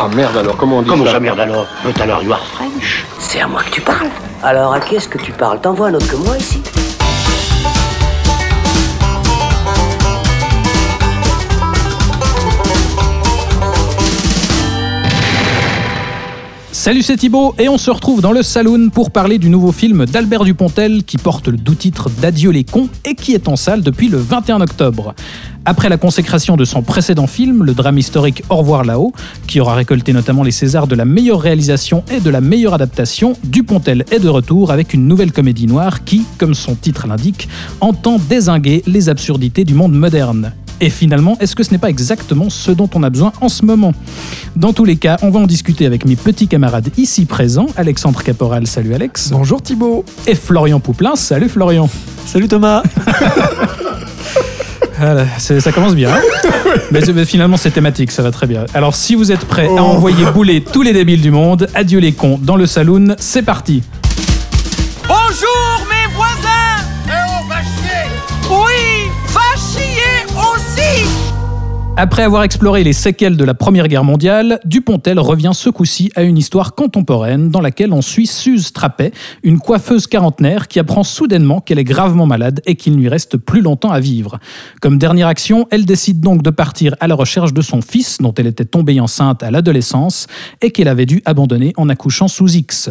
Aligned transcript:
Ah 0.00 0.06
merde 0.14 0.36
alors, 0.36 0.56
comment 0.56 0.78
on 0.78 0.82
dit 0.82 0.88
Comment 0.88 1.04
ça 1.06 1.14
ça, 1.14 1.18
merde 1.18 1.40
alors 1.40 1.66
But 1.84 2.00
alors, 2.00 2.22
you 2.22 2.32
are 2.32 2.46
French. 2.54 3.04
C'est 3.18 3.40
à 3.40 3.48
moi 3.48 3.64
que 3.64 3.70
tu 3.70 3.80
parles. 3.80 4.06
Alors 4.44 4.72
à 4.72 4.78
qui 4.78 4.94
est-ce 4.94 5.08
que 5.08 5.18
tu 5.18 5.32
parles? 5.32 5.60
T'en 5.60 5.74
vois 5.74 5.88
un 5.88 5.94
autre 5.94 6.06
que 6.06 6.14
moi 6.14 6.38
ici 6.38 6.62
Salut, 16.70 17.02
c'est 17.02 17.16
Thibaut 17.16 17.56
et 17.58 17.68
on 17.68 17.76
se 17.76 17.90
retrouve 17.90 18.20
dans 18.22 18.30
le 18.30 18.42
Saloon 18.42 18.90
pour 18.90 19.10
parler 19.10 19.38
du 19.38 19.50
nouveau 19.50 19.72
film 19.72 20.06
d'Albert 20.06 20.44
Dupontel 20.44 21.02
qui 21.02 21.18
porte 21.18 21.48
le 21.48 21.56
doux 21.56 21.74
titre 21.74 22.08
d'Adieu 22.08 22.50
les 22.50 22.62
cons 22.62 22.88
et 23.04 23.16
qui 23.16 23.34
est 23.34 23.48
en 23.48 23.56
salle 23.56 23.82
depuis 23.82 24.08
le 24.08 24.16
21 24.16 24.60
octobre. 24.60 25.14
Après 25.68 25.90
la 25.90 25.98
consécration 25.98 26.56
de 26.56 26.64
son 26.64 26.80
précédent 26.80 27.26
film, 27.26 27.62
le 27.62 27.74
drame 27.74 27.98
historique 27.98 28.42
Au 28.48 28.56
revoir 28.56 28.84
là-haut, 28.84 29.12
qui 29.46 29.60
aura 29.60 29.74
récolté 29.74 30.14
notamment 30.14 30.42
les 30.42 30.50
Césars 30.50 30.86
de 30.86 30.94
la 30.94 31.04
meilleure 31.04 31.42
réalisation 31.42 32.04
et 32.10 32.20
de 32.20 32.30
la 32.30 32.40
meilleure 32.40 32.72
adaptation, 32.72 33.34
Dupontel 33.44 34.06
est 34.10 34.18
de 34.18 34.30
retour 34.30 34.72
avec 34.72 34.94
une 34.94 35.06
nouvelle 35.06 35.30
comédie 35.30 35.66
noire 35.66 36.04
qui, 36.04 36.24
comme 36.38 36.54
son 36.54 36.74
titre 36.74 37.06
l'indique, 37.06 37.50
entend 37.82 38.16
désinguer 38.30 38.82
les 38.86 39.10
absurdités 39.10 39.64
du 39.64 39.74
monde 39.74 39.92
moderne. 39.92 40.54
Et 40.80 40.88
finalement, 40.88 41.36
est-ce 41.38 41.54
que 41.54 41.62
ce 41.62 41.72
n'est 41.72 41.78
pas 41.78 41.90
exactement 41.90 42.48
ce 42.48 42.70
dont 42.70 42.88
on 42.94 43.02
a 43.02 43.10
besoin 43.10 43.34
en 43.42 43.50
ce 43.50 43.66
moment? 43.66 43.92
Dans 44.56 44.72
tous 44.72 44.86
les 44.86 44.96
cas, 44.96 45.18
on 45.20 45.28
va 45.28 45.40
en 45.40 45.46
discuter 45.46 45.84
avec 45.84 46.06
mes 46.06 46.16
petits 46.16 46.48
camarades 46.48 46.88
ici 46.96 47.26
présents. 47.26 47.66
Alexandre 47.76 48.22
Caporal, 48.22 48.66
salut 48.66 48.94
Alex. 48.94 49.32
Bonjour 49.32 49.60
Thibaut. 49.60 50.06
Et 50.26 50.34
Florian 50.34 50.80
Pouplin, 50.80 51.14
salut 51.14 51.50
Florian. 51.50 51.90
Salut 52.24 52.48
Thomas. 52.48 52.82
Voilà, 54.98 55.24
c'est- 55.38 55.60
ça 55.60 55.72
commence 55.72 55.94
bien. 55.94 56.10
hein 56.10 56.20
mais, 56.90 57.00
mais 57.14 57.24
finalement, 57.24 57.56
c'est 57.56 57.70
thématique, 57.70 58.10
ça 58.10 58.22
va 58.22 58.30
très 58.30 58.46
bien. 58.46 58.64
Alors, 58.74 58.94
si 58.94 59.14
vous 59.14 59.30
êtes 59.32 59.44
prêts 59.44 59.68
à 59.68 59.82
envoyer 59.82 60.24
bouler 60.34 60.60
tous 60.62 60.82
les 60.82 60.92
débiles 60.92 61.20
du 61.20 61.30
monde, 61.30 61.68
adieu 61.74 62.00
les 62.00 62.12
cons 62.12 62.38
dans 62.42 62.56
le 62.56 62.66
saloon, 62.66 63.14
c'est 63.18 63.42
parti. 63.42 63.82
Bonjour 65.06 65.86
mes 65.88 65.97
Après 72.00 72.22
avoir 72.22 72.44
exploré 72.44 72.84
les 72.84 72.92
séquelles 72.92 73.36
de 73.36 73.42
la 73.42 73.54
Première 73.54 73.88
Guerre 73.88 74.04
mondiale, 74.04 74.60
Dupontel 74.64 75.18
revient 75.18 75.50
ce 75.52 75.68
coup-ci 75.68 76.12
à 76.14 76.22
une 76.22 76.38
histoire 76.38 76.76
contemporaine 76.76 77.50
dans 77.50 77.60
laquelle 77.60 77.92
on 77.92 78.02
suit 78.02 78.28
Suze 78.28 78.72
Trappet, 78.72 79.10
une 79.42 79.58
coiffeuse 79.58 80.06
quarantenaire 80.06 80.68
qui 80.68 80.78
apprend 80.78 81.02
soudainement 81.02 81.60
qu'elle 81.60 81.80
est 81.80 81.84
gravement 81.84 82.24
malade 82.24 82.62
et 82.66 82.76
qu'il 82.76 82.94
ne 82.94 83.00
lui 83.00 83.08
reste 83.08 83.36
plus 83.36 83.62
longtemps 83.62 83.90
à 83.90 83.98
vivre. 83.98 84.38
Comme 84.80 84.96
dernière 84.96 85.26
action, 85.26 85.66
elle 85.72 85.86
décide 85.86 86.20
donc 86.20 86.44
de 86.44 86.50
partir 86.50 86.94
à 87.00 87.08
la 87.08 87.16
recherche 87.16 87.52
de 87.52 87.62
son 87.62 87.82
fils 87.82 88.18
dont 88.18 88.32
elle 88.34 88.46
était 88.46 88.64
tombée 88.64 89.00
enceinte 89.00 89.42
à 89.42 89.50
l'adolescence 89.50 90.28
et 90.62 90.70
qu'elle 90.70 90.86
avait 90.86 91.04
dû 91.04 91.20
abandonner 91.24 91.72
en 91.76 91.88
accouchant 91.88 92.28
sous 92.28 92.48
X. 92.48 92.90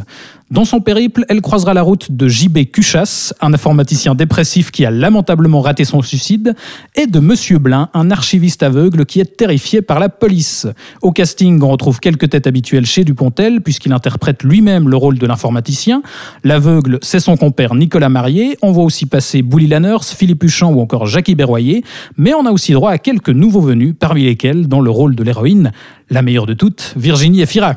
Dans 0.49 0.63
son 0.63 0.79
périple, 0.79 1.25
elle 1.27 1.41
croisera 1.41 1.73
la 1.73 1.81
route 1.81 2.09
de 2.09 2.29
JB 2.29 2.71
Cuchas, 2.71 3.33
un 3.41 3.53
informaticien 3.53 4.15
dépressif 4.15 4.71
qui 4.71 4.85
a 4.85 4.91
lamentablement 4.91 5.59
raté 5.59 5.83
son 5.83 6.01
suicide, 6.01 6.55
et 6.95 7.05
de 7.05 7.19
Monsieur 7.19 7.57
Blin, 7.57 7.89
un 7.93 8.11
archiviste 8.11 8.63
aveugle 8.63 9.05
qui 9.05 9.19
est 9.19 9.35
terrifié 9.35 9.81
par 9.81 9.99
la 9.99 10.07
police. 10.07 10.65
Au 11.01 11.11
casting, 11.11 11.61
on 11.61 11.67
retrouve 11.67 11.99
quelques 11.99 12.29
têtes 12.29 12.47
habituelles 12.47 12.85
chez 12.85 13.03
Dupontel, 13.03 13.59
puisqu'il 13.59 13.91
interprète 13.91 14.41
lui-même 14.43 14.87
le 14.87 14.95
rôle 14.95 15.17
de 15.17 15.27
l'informaticien. 15.27 16.01
L'aveugle, 16.45 16.99
c'est 17.01 17.19
son 17.19 17.35
compère 17.35 17.75
Nicolas 17.75 18.07
Marié. 18.07 18.57
On 18.61 18.71
voit 18.71 18.85
aussi 18.85 19.05
passer 19.05 19.41
Bouli 19.41 19.67
Lanners, 19.67 20.03
Philippe 20.15 20.45
Huchamp 20.45 20.71
ou 20.71 20.79
encore 20.79 21.07
Jackie 21.07 21.35
Berroyer. 21.35 21.83
Mais 22.15 22.33
on 22.33 22.45
a 22.45 22.51
aussi 22.51 22.71
droit 22.71 22.91
à 22.91 22.97
quelques 22.99 23.29
nouveaux 23.29 23.59
venus, 23.59 23.95
parmi 23.99 24.23
lesquels, 24.23 24.69
dans 24.69 24.79
le 24.79 24.91
rôle 24.91 25.13
de 25.13 25.23
l'héroïne, 25.23 25.73
la 26.09 26.21
meilleure 26.21 26.45
de 26.45 26.53
toutes, 26.53 26.93
Virginie 26.95 27.41
Efira. 27.41 27.75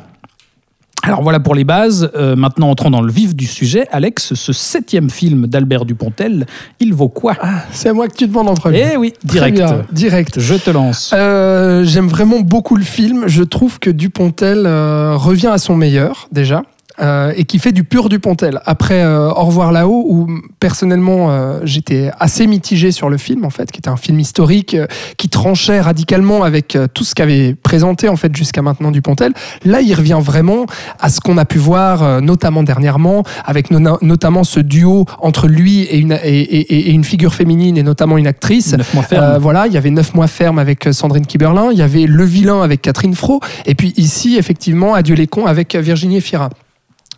Alors 1.03 1.23
voilà 1.23 1.41
pour 1.41 1.55
les 1.55 1.65
bases. 1.65 2.11
Euh, 2.15 2.37
maintenant, 2.37 2.71
entrons 2.71 2.91
dans 2.91 3.01
le 3.01 3.11
vif 3.11 3.35
du 3.35 3.47
sujet. 3.47 3.87
Alex, 3.91 4.35
ce 4.35 4.53
septième 4.53 5.09
film 5.09 5.47
d'Albert 5.47 5.85
Dupontel, 5.85 6.47
il 6.79 6.93
vaut 6.93 7.09
quoi? 7.09 7.37
C'est 7.73 7.89
à 7.89 7.93
moi 7.95 8.07
que 8.09 8.15
tu 8.15 8.27
demandes 8.27 8.49
en 8.49 8.55
premier. 8.55 8.85
Eh 8.93 8.97
oui, 8.97 9.15
direct. 9.25 9.57
bien, 9.57 9.83
direct. 9.93 10.39
Je 10.39 10.55
te 10.55 10.71
lance. 10.71 11.13
Euh, 11.15 11.85
J'aime 11.85 12.09
vraiment 12.09 12.41
beaucoup 12.41 12.77
le 12.77 12.85
film. 12.85 13.25
Je 13.27 13.43
trouve 13.43 13.79
que 13.79 13.91
Dupontel 13.91 14.65
euh, 14.67 15.17
revient 15.17 15.49
à 15.49 15.59
son 15.59 15.75
meilleur 15.75 16.29
déjà. 16.33 16.63
Euh, 17.01 17.33
et 17.37 17.45
qui 17.45 17.59
fait 17.59 17.73
du 17.73 17.85
pur 17.85 18.09
Dupontel. 18.09 18.61
Après 18.67 19.03
euh, 19.03 19.29
Au 19.31 19.45
revoir 19.45 19.73
là-haut, 19.73 20.05
où 20.09 20.27
personnellement 20.61 21.31
euh, 21.31 21.61
j'étais 21.65 22.11
assez 22.21 22.47
mitigé 22.47 22.93
sur 22.93 23.09
le 23.09 23.17
film, 23.17 23.45
en 23.45 23.51
fait, 23.51 23.71
qui 23.73 23.79
était 23.79 23.89
un 23.89 23.97
film 23.97 24.21
historique 24.21 24.75
euh, 24.75 24.87
qui 25.17 25.29
tranchait 25.29 25.81
radicalement 25.81 26.43
avec 26.43 26.77
euh, 26.77 26.87
tout 26.93 27.05
ce 27.05 27.15
qu'avait 27.15 27.55
présenté 27.55 28.09
en 28.09 28.17
fait 28.17 28.35
jusqu'à 28.37 28.63
maintenant 28.63 28.91
Dupontel. 28.91 29.33
Là, 29.65 29.81
il 29.81 29.95
revient 29.95 30.19
vraiment 30.21 30.67
à 30.99 31.09
ce 31.09 31.21
qu'on 31.21 31.39
a 31.39 31.45
pu 31.45 31.59
voir, 31.59 32.03
euh, 32.03 32.21
notamment 32.21 32.63
dernièrement, 32.63 33.23
avec 33.45 33.71
no- 33.71 33.99
notamment 34.03 34.45
ce 34.45 34.61
duo 34.61 35.07
entre 35.21 35.49
lui 35.49 35.81
et 35.83 35.99
une, 35.99 36.19
et, 36.23 36.41
et- 36.41 36.89
et 36.89 36.91
une 36.93 37.05
figure 37.05 37.35
féminine 37.35 37.77
et 37.79 37.83
notamment 37.83 38.19
une 38.19 38.27
actrice. 38.27 38.75
Neuf 38.77 38.95
mois 38.95 39.03
ferme. 39.03 39.39
Voilà, 39.39 39.67
il 39.67 39.73
y 39.73 39.77
avait 39.77 39.91
Neuf 39.91 40.15
mois 40.15 40.27
ferme 40.27 40.59
avec 40.59 40.89
Sandrine 40.93 41.27
Kiberlin, 41.27 41.71
il 41.73 41.79
y 41.79 41.83
avait 41.83 42.07
Le 42.07 42.25
vilain 42.25 42.63
avec 42.63 42.83
Catherine 42.83 43.15
Fro, 43.15 43.41
et 43.67 43.75
puis 43.75 43.95
ici, 43.97 44.37
effectivement, 44.37 44.95
Adieu 44.95 45.15
les 45.15 45.27
cons 45.27 45.47
avec 45.47 45.75
Virginie 45.77 46.21
Fira. 46.21 46.51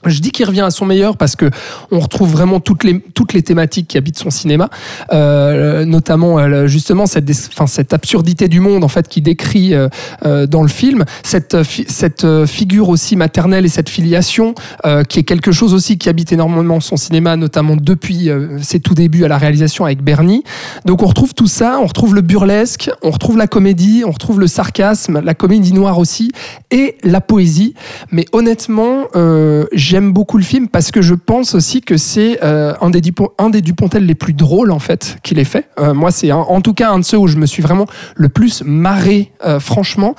Je 0.06 0.20
dis 0.20 0.30
qu'il 0.30 0.46
revient 0.46 0.62
à 0.62 0.70
son 0.70 0.86
meilleur 0.86 1.16
parce 1.16 1.36
que 1.36 1.50
on 1.90 2.00
retrouve 2.00 2.30
vraiment 2.30 2.60
toutes 2.60 2.84
les, 2.84 3.00
toutes 3.00 3.32
les 3.32 3.42
thématiques 3.42 3.88
qui 3.88 3.98
habitent 3.98 4.18
son 4.18 4.30
cinéma, 4.30 4.68
euh, 5.12 5.84
notamment 5.84 6.38
euh, 6.38 6.66
justement 6.66 7.06
cette, 7.06 7.30
enfin, 7.52 7.66
cette 7.66 7.92
absurdité 7.92 8.48
du 8.48 8.60
monde 8.60 8.84
en 8.84 8.88
fait 8.88 9.08
qui 9.08 9.20
décrit 9.20 9.74
euh, 9.74 9.88
euh, 10.24 10.46
dans 10.46 10.62
le 10.62 10.68
film, 10.68 11.04
cette, 11.22 11.54
euh, 11.54 11.64
cette 11.64 12.26
figure 12.46 12.88
aussi 12.88 13.16
maternelle 13.16 13.64
et 13.64 13.68
cette 13.68 13.88
filiation 13.88 14.54
euh, 14.86 15.04
qui 15.04 15.20
est 15.20 15.24
quelque 15.24 15.52
chose 15.52 15.74
aussi 15.74 15.98
qui 15.98 16.08
habite 16.08 16.32
énormément 16.32 16.80
son 16.80 16.96
cinéma, 16.96 17.36
notamment 17.36 17.76
depuis 17.76 18.30
ses 18.60 18.80
tout 18.80 18.94
débuts 18.94 19.24
à 19.24 19.28
la 19.28 19.38
réalisation 19.38 19.84
avec 19.84 20.02
Bernie. 20.02 20.42
Donc 20.84 21.02
on 21.02 21.06
retrouve 21.06 21.34
tout 21.34 21.46
ça, 21.46 21.78
on 21.80 21.86
retrouve 21.86 22.14
le 22.14 22.20
burlesque, 22.20 22.90
on 23.02 23.10
retrouve 23.10 23.36
la 23.36 23.46
comédie, 23.46 24.02
on 24.06 24.10
retrouve 24.10 24.40
le 24.40 24.46
sarcasme, 24.46 25.20
la 25.20 25.34
comédie 25.34 25.72
noire 25.72 25.98
aussi 25.98 26.32
et 26.70 26.96
la 27.02 27.20
poésie. 27.20 27.74
Mais 28.10 28.24
honnêtement, 28.32 29.06
euh, 29.16 29.66
j'aime 29.92 30.14
beaucoup 30.14 30.38
le 30.38 30.42
film 30.42 30.68
parce 30.68 30.90
que 30.90 31.02
je 31.02 31.12
pense 31.12 31.54
aussi 31.54 31.82
que 31.82 31.98
c'est 31.98 32.42
euh, 32.42 32.72
un, 32.80 32.88
des 32.88 33.02
Dupont- 33.02 33.32
un 33.38 33.50
des 33.50 33.60
Dupontel 33.60 34.06
les 34.06 34.14
plus 34.14 34.32
drôles 34.32 34.70
en 34.72 34.78
fait 34.78 35.18
qu'il 35.22 35.38
ait 35.38 35.44
fait. 35.44 35.68
Euh, 35.78 35.92
moi, 35.92 36.10
c'est 36.10 36.32
en 36.32 36.62
tout 36.62 36.72
cas 36.72 36.90
un 36.90 36.98
de 36.98 37.04
ceux 37.04 37.18
où 37.18 37.26
je 37.26 37.36
me 37.36 37.44
suis 37.44 37.62
vraiment 37.62 37.84
le 38.16 38.30
plus 38.30 38.62
marré, 38.64 39.32
euh, 39.44 39.60
franchement. 39.60 40.14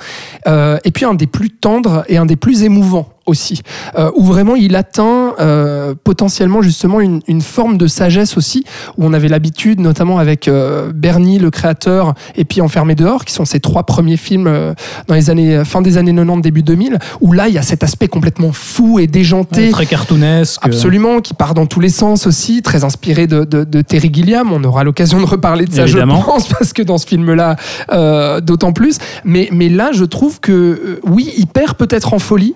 Et 0.46 0.90
puis 0.92 1.04
un 1.04 1.14
des 1.14 1.26
plus 1.26 1.50
tendres 1.50 2.04
et 2.08 2.18
un 2.18 2.26
des 2.26 2.36
plus 2.36 2.62
émouvants 2.62 3.08
aussi, 3.26 3.62
euh, 3.98 4.10
où 4.16 4.24
vraiment 4.24 4.54
il 4.56 4.76
atteint 4.76 5.34
euh, 5.40 5.94
potentiellement 6.04 6.60
justement 6.62 7.00
une, 7.00 7.20
une 7.26 7.40
forme 7.40 7.78
de 7.78 7.86
sagesse 7.86 8.36
aussi, 8.36 8.64
où 8.98 9.04
on 9.04 9.12
avait 9.12 9.28
l'habitude, 9.28 9.80
notamment 9.80 10.18
avec 10.18 10.48
euh, 10.48 10.92
Bernie, 10.94 11.38
le 11.38 11.50
créateur, 11.50 12.14
et 12.36 12.44
puis 12.44 12.60
Enfermé 12.60 12.94
dehors, 12.94 13.24
qui 13.24 13.32
sont 13.32 13.44
ses 13.44 13.60
trois 13.60 13.84
premiers 13.84 14.16
films 14.16 14.46
euh, 14.46 14.74
dans 15.08 15.14
les 15.14 15.30
années 15.30 15.62
fin 15.64 15.80
des 15.82 15.96
années 15.98 16.12
90, 16.14 16.42
début 16.42 16.62
2000, 16.62 16.98
où 17.20 17.32
là 17.32 17.48
il 17.48 17.54
y 17.54 17.58
a 17.58 17.62
cet 17.62 17.82
aspect 17.84 18.08
complètement 18.08 18.52
fou 18.52 18.98
et 18.98 19.06
déjanté. 19.06 19.70
Très 19.70 19.86
cartoonesque. 19.86 20.60
Absolument, 20.62 21.20
qui 21.20 21.34
part 21.34 21.54
dans 21.54 21.66
tous 21.66 21.80
les 21.80 21.88
sens 21.88 22.26
aussi, 22.26 22.62
très 22.62 22.84
inspiré 22.84 23.26
de, 23.26 23.44
de- 23.44 23.64
de 23.64 23.80
Terry 23.82 24.10
Gilliam. 24.12 24.52
On 24.52 24.62
aura 24.64 24.84
l'occasion 24.84 25.20
de 25.20 25.26
reparler 25.26 25.64
de 25.66 25.72
ça, 25.72 25.82
Évidemment. 25.82 26.20
je 26.20 26.24
pense, 26.26 26.48
parce 26.48 26.72
que 26.72 26.82
dans 26.82 26.98
ce 26.98 27.06
film-là, 27.06 27.56
euh, 27.92 28.40
d'autant 28.40 28.72
plus. 28.72 28.98
Mais, 29.24 29.48
mais 29.52 29.68
là, 29.68 29.90
je 29.92 30.04
trouve 30.04 30.40
que, 30.40 30.52
euh, 30.52 31.00
oui, 31.04 31.32
il 31.38 31.46
perd 31.46 31.74
peut-être 31.74 32.14
en 32.14 32.18
folie, 32.18 32.54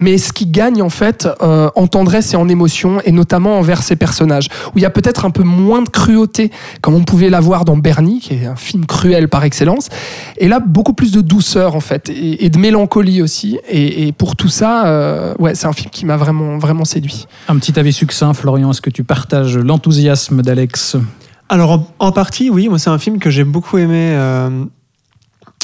mais 0.00 0.18
ce 0.18 0.32
qui 0.32 0.46
gagne, 0.46 0.82
en 0.82 0.90
fait, 0.90 1.28
euh, 1.42 1.70
en 1.76 1.86
tendresse 1.86 2.34
et 2.34 2.36
en 2.36 2.48
émotion, 2.48 3.00
et 3.04 3.12
notamment 3.12 3.58
envers 3.58 3.82
ses 3.82 3.96
personnages, 3.96 4.48
où 4.74 4.78
il 4.78 4.82
y 4.82 4.86
a 4.86 4.90
peut-être 4.90 5.24
un 5.24 5.30
peu 5.30 5.42
moins 5.42 5.82
de 5.82 5.88
cruauté, 5.88 6.50
comme 6.80 6.94
on 6.94 7.04
pouvait 7.04 7.30
l'avoir 7.30 7.64
dans 7.64 7.76
Bernie, 7.76 8.20
qui 8.20 8.34
est 8.34 8.46
un 8.46 8.56
film 8.56 8.86
cruel 8.86 9.28
par 9.28 9.44
excellence, 9.44 9.88
et 10.38 10.48
là, 10.48 10.58
beaucoup 10.58 10.94
plus 10.94 11.12
de 11.12 11.20
douceur, 11.20 11.74
en 11.76 11.80
fait, 11.80 12.08
et, 12.08 12.44
et 12.44 12.50
de 12.50 12.58
mélancolie 12.58 13.22
aussi. 13.22 13.58
Et, 13.68 14.06
et 14.06 14.12
pour 14.12 14.36
tout 14.36 14.48
ça, 14.48 14.86
euh, 14.86 15.34
ouais, 15.38 15.54
c'est 15.54 15.66
un 15.66 15.72
film 15.72 15.90
qui 15.90 16.06
m'a 16.06 16.16
vraiment, 16.16 16.58
vraiment 16.58 16.84
séduit. 16.84 17.26
Un 17.48 17.58
petit 17.58 17.78
avis 17.78 17.92
succinct, 17.92 18.32
Florian. 18.34 18.70
Est-ce 18.70 18.80
que 18.80 18.90
tu 18.90 19.04
partages 19.04 19.58
l'enthousiasme 19.58 20.42
d'Alex? 20.42 20.96
Alors, 21.48 21.70
en, 21.72 21.86
en 21.98 22.12
partie, 22.12 22.48
oui. 22.48 22.68
Moi, 22.68 22.78
c'est 22.78 22.90
un 22.90 22.98
film 22.98 23.18
que 23.18 23.28
j'ai 23.28 23.44
beaucoup 23.44 23.76
aimé 23.76 24.12
euh, 24.14 24.64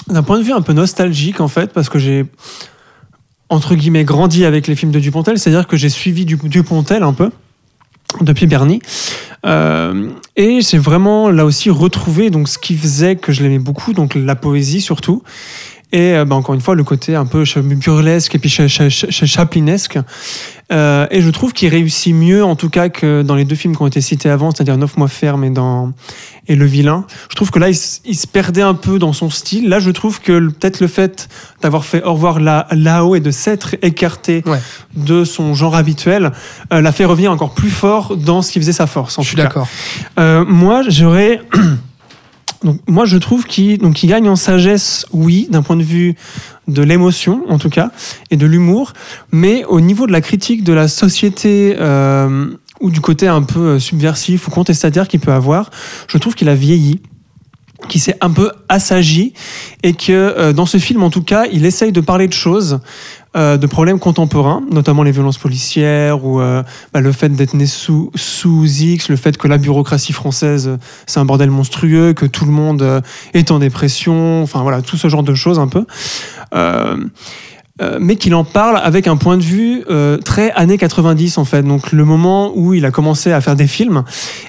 d'un 0.08 0.22
point 0.22 0.38
de 0.38 0.42
vue 0.42 0.52
un 0.52 0.60
peu 0.60 0.72
nostalgique, 0.72 1.40
en 1.40 1.48
fait, 1.48 1.72
parce 1.72 1.88
que 1.88 1.98
j'ai, 1.98 2.26
entre 3.48 3.74
guillemets, 3.74 4.04
grandi 4.04 4.44
avec 4.44 4.66
les 4.66 4.76
films 4.76 4.92
de 4.92 5.00
Dupontel. 5.00 5.38
C'est-à-dire 5.38 5.66
que 5.66 5.76
j'ai 5.76 5.88
suivi 5.88 6.24
du, 6.24 6.36
Dupontel 6.36 7.02
un 7.02 7.12
peu 7.12 7.30
depuis 8.20 8.46
Bernie. 8.46 8.80
Euh, 9.44 10.10
et 10.36 10.60
j'ai 10.60 10.78
vraiment, 10.78 11.30
là 11.30 11.44
aussi, 11.44 11.70
retrouvé 11.70 12.30
donc, 12.30 12.48
ce 12.48 12.58
qui 12.58 12.76
faisait 12.76 13.16
que 13.16 13.32
je 13.32 13.42
l'aimais 13.42 13.58
beaucoup, 13.58 13.92
donc 13.92 14.14
la 14.14 14.34
poésie 14.34 14.80
surtout. 14.80 15.22
Et 15.96 16.14
euh, 16.14 16.24
bah, 16.26 16.36
encore 16.36 16.54
une 16.54 16.60
fois 16.60 16.74
le 16.74 16.84
côté 16.84 17.14
un 17.16 17.24
peu 17.24 17.44
burlesque 17.62 18.34
et 18.34 18.38
puis 18.38 18.50
ch- 18.50 18.70
ch- 18.70 19.06
ch- 19.10 19.24
chaplinesque. 19.24 19.98
Euh, 20.72 21.06
et 21.12 21.22
je 21.22 21.30
trouve 21.30 21.52
qu'il 21.52 21.68
réussit 21.68 22.12
mieux 22.12 22.44
en 22.44 22.56
tout 22.56 22.68
cas 22.68 22.88
que 22.88 23.22
dans 23.22 23.36
les 23.36 23.44
deux 23.44 23.54
films 23.54 23.74
qui 23.76 23.82
ont 23.82 23.86
été 23.86 24.00
cités 24.00 24.28
avant, 24.28 24.50
c'est-à-dire 24.50 24.76
Neuf 24.76 24.96
mois 24.96 25.06
ferme 25.08 25.44
et 25.44 25.50
dans 25.50 25.92
et 26.48 26.54
Le 26.56 26.64
Vilain. 26.66 27.04
Je 27.30 27.34
trouve 27.36 27.50
que 27.50 27.58
là 27.60 27.68
il, 27.70 27.74
se 28.16 28.26
perdait 28.26 28.62
un 28.62 28.74
peu 28.74 28.98
dans 28.98 29.12
son 29.12 29.30
style. 29.30 29.68
Là 29.68 29.78
je 29.78 29.90
trouve 29.90 30.20
que 30.20 30.38
peut-être 30.48 30.80
le 30.80 30.86
fait 30.88 31.28
d'avoir 31.62 31.84
fait 31.84 32.02
Au 32.02 32.12
revoir 32.14 32.40
là, 32.40 32.66
là-haut 32.72 33.14
et 33.14 33.20
de 33.20 33.30
s'être 33.30 33.76
écarté 33.82 34.42
Ouais. 34.46 34.58
de 34.96 35.24
son 35.24 35.54
genre 35.54 35.76
habituel 35.76 36.32
euh, 36.72 36.80
l'a 36.80 36.92
fait 36.92 37.04
revenir 37.06 37.30
encore 37.32 37.54
plus 37.54 37.70
fort 37.70 38.16
dans 38.16 38.42
ce 38.42 38.52
qui 38.52 38.58
faisait 38.60 38.72
sa 38.72 38.86
force. 38.86 39.18
En 39.18 39.22
Je 39.22 39.28
suis 39.28 39.36
d'accord. 39.36 39.68
Euh, 40.18 40.44
moi, 40.46 40.82
j'aurais. 40.88 41.40
Donc, 42.66 42.80
moi, 42.88 43.04
je 43.04 43.16
trouve 43.16 43.46
qu'il 43.46 43.78
gagne 43.78 44.28
en 44.28 44.34
sagesse, 44.34 45.06
oui, 45.12 45.46
d'un 45.50 45.62
point 45.62 45.76
de 45.76 45.84
vue 45.84 46.16
de 46.66 46.82
l'émotion, 46.82 47.44
en 47.48 47.58
tout 47.58 47.70
cas, 47.70 47.92
et 48.32 48.36
de 48.36 48.44
l'humour, 48.44 48.92
mais 49.30 49.64
au 49.66 49.80
niveau 49.80 50.08
de 50.08 50.12
la 50.12 50.20
critique 50.20 50.64
de 50.64 50.72
la 50.72 50.88
société 50.88 51.76
euh, 51.78 52.48
ou 52.80 52.90
du 52.90 53.00
côté 53.00 53.28
un 53.28 53.42
peu 53.42 53.60
euh, 53.60 53.78
subversif 53.78 54.48
ou 54.48 54.50
contestataire 54.50 55.06
qu'il 55.06 55.20
peut 55.20 55.32
avoir, 55.32 55.70
je 56.08 56.18
trouve 56.18 56.34
qu'il 56.34 56.48
a 56.48 56.56
vieilli 56.56 57.00
qui 57.88 58.00
s'est 58.00 58.16
un 58.20 58.30
peu 58.30 58.50
assagi 58.68 59.32
et 59.84 59.92
que 59.92 60.12
euh, 60.12 60.52
dans 60.52 60.66
ce 60.66 60.78
film 60.78 61.04
en 61.04 61.10
tout 61.10 61.22
cas 61.22 61.44
il 61.52 61.64
essaye 61.64 61.92
de 61.92 62.00
parler 62.00 62.26
de 62.26 62.32
choses 62.32 62.80
euh, 63.36 63.56
de 63.56 63.66
problèmes 63.66 63.98
contemporains 63.98 64.62
notamment 64.70 65.02
les 65.02 65.12
violences 65.12 65.38
policières 65.38 66.24
ou 66.24 66.40
euh, 66.40 66.62
bah, 66.92 67.00
le 67.00 67.12
fait 67.12 67.28
d'être 67.28 67.54
né 67.54 67.66
sous, 67.66 68.10
sous 68.14 68.66
X 68.66 69.08
le 69.08 69.16
fait 69.16 69.36
que 69.36 69.48
la 69.48 69.58
bureaucratie 69.58 70.12
française 70.12 70.68
euh, 70.68 70.76
c'est 71.06 71.20
un 71.20 71.24
bordel 71.24 71.50
monstrueux 71.50 72.12
que 72.12 72.26
tout 72.26 72.44
le 72.44 72.52
monde 72.52 73.02
est 73.34 73.50
en 73.50 73.58
dépression 73.58 74.42
enfin 74.42 74.62
voilà 74.62 74.82
tout 74.82 74.96
ce 74.96 75.08
genre 75.08 75.22
de 75.22 75.34
choses 75.34 75.58
un 75.58 75.68
peu. 75.68 75.84
Euh, 77.82 77.98
mais 78.00 78.16
qu'il 78.16 78.34
en 78.34 78.44
parle 78.44 78.78
avec 78.82 79.06
un 79.06 79.18
point 79.18 79.36
de 79.36 79.42
vue 79.42 79.84
euh, 79.90 80.16
très 80.16 80.50
années 80.52 80.78
90 80.78 81.36
en 81.36 81.44
fait. 81.44 81.62
Donc 81.62 81.92
le 81.92 82.06
moment 82.06 82.52
où 82.54 82.72
il 82.72 82.86
a 82.86 82.90
commencé 82.90 83.32
à 83.32 83.42
faire 83.42 83.54
des 83.54 83.66
films. 83.66 84.02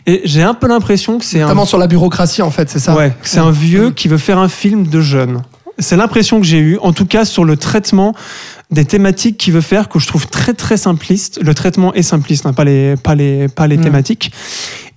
Et 0.06 0.22
j'ai 0.24 0.44
un 0.44 0.54
peu 0.54 0.68
l'impression 0.68 1.18
que 1.18 1.26
c'est 1.26 1.42
un 1.42 1.48
Notamment 1.48 1.66
sur 1.66 1.78
la 1.78 1.88
bureaucratie, 1.88 2.42
en 2.42 2.52
fait, 2.52 2.70
c'est 2.70 2.80
ça 2.80 2.96
Ouais, 2.96 3.14
c'est 3.24 3.40
un 3.40 3.52
vieux 3.52 3.92
qui 3.92 4.08
veut 4.08 4.18
faire 4.18 4.38
un 4.40 4.48
film 4.48 4.88
de 4.88 5.02
jeune. 5.02 5.42
C'est 5.78 5.98
l'impression 5.98 6.40
que 6.40 6.46
j'ai 6.46 6.60
eue, 6.60 6.78
en 6.82 6.94
tout 6.94 7.06
cas 7.06 7.26
sur 7.26 7.44
le 7.44 7.58
traitement 7.58 8.16
des 8.70 8.84
thématiques 8.86 9.38
qu'il 9.38 9.54
veut 9.54 9.62
faire, 9.62 9.88
que 9.88 9.98
je 10.00 10.08
trouve 10.08 10.28
très 10.28 10.54
très 10.54 10.76
simpliste. 10.78 11.40
Le 11.42 11.54
traitement 11.54 11.94
est 11.94 12.02
simpliste, 12.02 12.46
hein, 12.46 12.54
pas 12.54 12.66
les, 12.66 12.96
pas 12.98 13.16
les, 13.16 13.48
pas 13.48 13.66
les 13.68 13.78
Mm. 13.78 13.82
thématiques, 13.82 14.32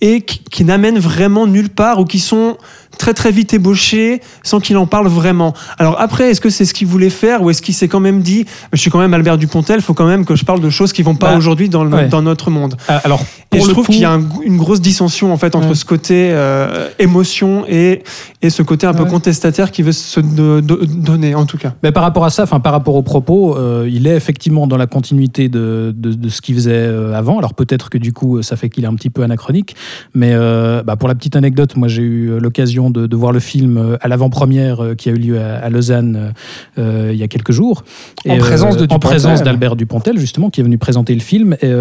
et 0.00 0.22
qui, 0.22 0.40
qui 0.50 0.64
n'amènent 0.64 0.98
vraiment 0.98 1.46
nulle 1.46 1.68
part 1.68 2.00
ou 2.00 2.04
qui 2.04 2.18
sont 2.18 2.56
très 2.98 3.14
très 3.14 3.30
vite 3.30 3.54
ébauchés 3.54 4.20
sans 4.42 4.58
qu'il 4.60 4.76
en 4.76 4.86
parle 4.86 5.06
vraiment. 5.06 5.54
Alors 5.78 6.00
après, 6.00 6.30
est-ce 6.30 6.40
que 6.40 6.50
c'est 6.50 6.64
ce 6.64 6.74
qu'il 6.74 6.86
voulait 6.88 7.08
faire 7.10 7.42
ou 7.42 7.50
est-ce 7.50 7.62
qu'il 7.62 7.74
s'est 7.74 7.86
quand 7.88 8.00
même 8.00 8.20
dit, 8.20 8.44
je 8.72 8.78
suis 8.78 8.90
quand 8.90 8.98
même 8.98 9.14
Albert 9.14 9.38
Dupontel, 9.38 9.80
faut 9.80 9.94
quand 9.94 10.06
même 10.06 10.24
que 10.24 10.34
je 10.34 10.44
parle 10.44 10.60
de 10.60 10.68
choses 10.70 10.92
qui 10.92 11.02
vont 11.02 11.14
pas 11.14 11.32
Bah, 11.32 11.36
aujourd'hui 11.38 11.68
dans, 11.68 11.86
ouais. 11.86 12.08
dans 12.08 12.22
notre 12.22 12.50
monde. 12.50 12.76
Ah, 12.88 13.00
Alors, 13.04 13.22
Et 13.52 13.60
je 13.60 13.68
trouve 13.70 13.86
coup- 13.86 13.92
qu'il 13.92 14.00
y 14.00 14.04
a 14.04 14.12
un- 14.12 14.22
une 14.42 14.56
grosse 14.56 14.80
dissension 14.80 15.32
en 15.32 15.36
fait 15.36 15.54
entre 15.54 15.68
Ouais. 15.68 15.74
ce 15.74 15.84
côté 15.84 16.30
euh, 16.32 16.88
émotion 16.98 17.64
et, 17.68 18.02
et 18.42 18.50
ce 18.50 18.62
côté 18.62 18.86
un 18.86 18.94
peu 18.94 19.04
contestataire 19.04 19.70
qui 19.70 19.82
veut 19.82 19.92
se 19.92 20.20
do- 20.20 20.60
do- 20.60 20.80
donner 20.84 21.34
en 21.34 21.46
tout 21.46 21.58
cas. 21.58 21.74
Mais 21.82 21.92
par 21.92 22.02
rapport 22.02 22.24
à 22.24 22.30
ça, 22.30 22.42
enfin 22.42 22.60
par 22.60 22.72
rapport 22.72 22.94
aux 22.96 23.02
propos, 23.02 23.56
euh, 23.60 23.88
il 23.88 24.06
est 24.06 24.16
effectivement 24.16 24.66
dans 24.66 24.76
la 24.76 24.86
continuité 24.86 25.48
de, 25.48 25.94
de, 25.96 26.12
de 26.14 26.28
ce 26.28 26.40
qu'il 26.40 26.54
faisait 26.54 26.72
euh, 26.72 27.12
avant. 27.14 27.38
Alors 27.38 27.54
peut-être 27.54 27.90
que 27.90 27.98
du 27.98 28.12
coup, 28.12 28.42
ça 28.42 28.56
fait 28.56 28.68
qu'il 28.70 28.84
est 28.84 28.86
un 28.88 28.94
petit 28.94 29.10
peu 29.10 29.22
anachronique. 29.22 29.76
Mais 30.14 30.32
euh, 30.32 30.82
bah, 30.82 30.96
pour 30.96 31.08
la 31.08 31.14
petite 31.14 31.36
anecdote, 31.36 31.76
moi 31.76 31.88
j'ai 31.88 32.02
eu 32.02 32.38
l'occasion 32.40 32.90
de, 32.90 33.06
de 33.06 33.16
voir 33.16 33.32
le 33.32 33.40
film 33.40 33.96
à 34.00 34.08
l'avant-première 34.08 34.94
qui 34.96 35.08
a 35.08 35.12
eu 35.12 35.16
lieu 35.16 35.38
à, 35.40 35.56
à 35.58 35.68
Lausanne 35.70 36.32
euh, 36.78 37.10
il 37.12 37.18
y 37.18 37.22
a 37.22 37.28
quelques 37.28 37.52
jours. 37.52 37.84
En 38.28 38.36
présence 38.38 38.76
de 38.76 38.86
en 38.90 38.98
présence 38.98 39.42
d'Albert 39.42 39.76
Dupontel 39.76 40.18
justement, 40.18 40.50
qui 40.50 40.60
est 40.60 40.64
venu 40.64 40.78
présenter 40.78 41.14
le 41.14 41.20
film. 41.20 41.56
Et 41.62 41.72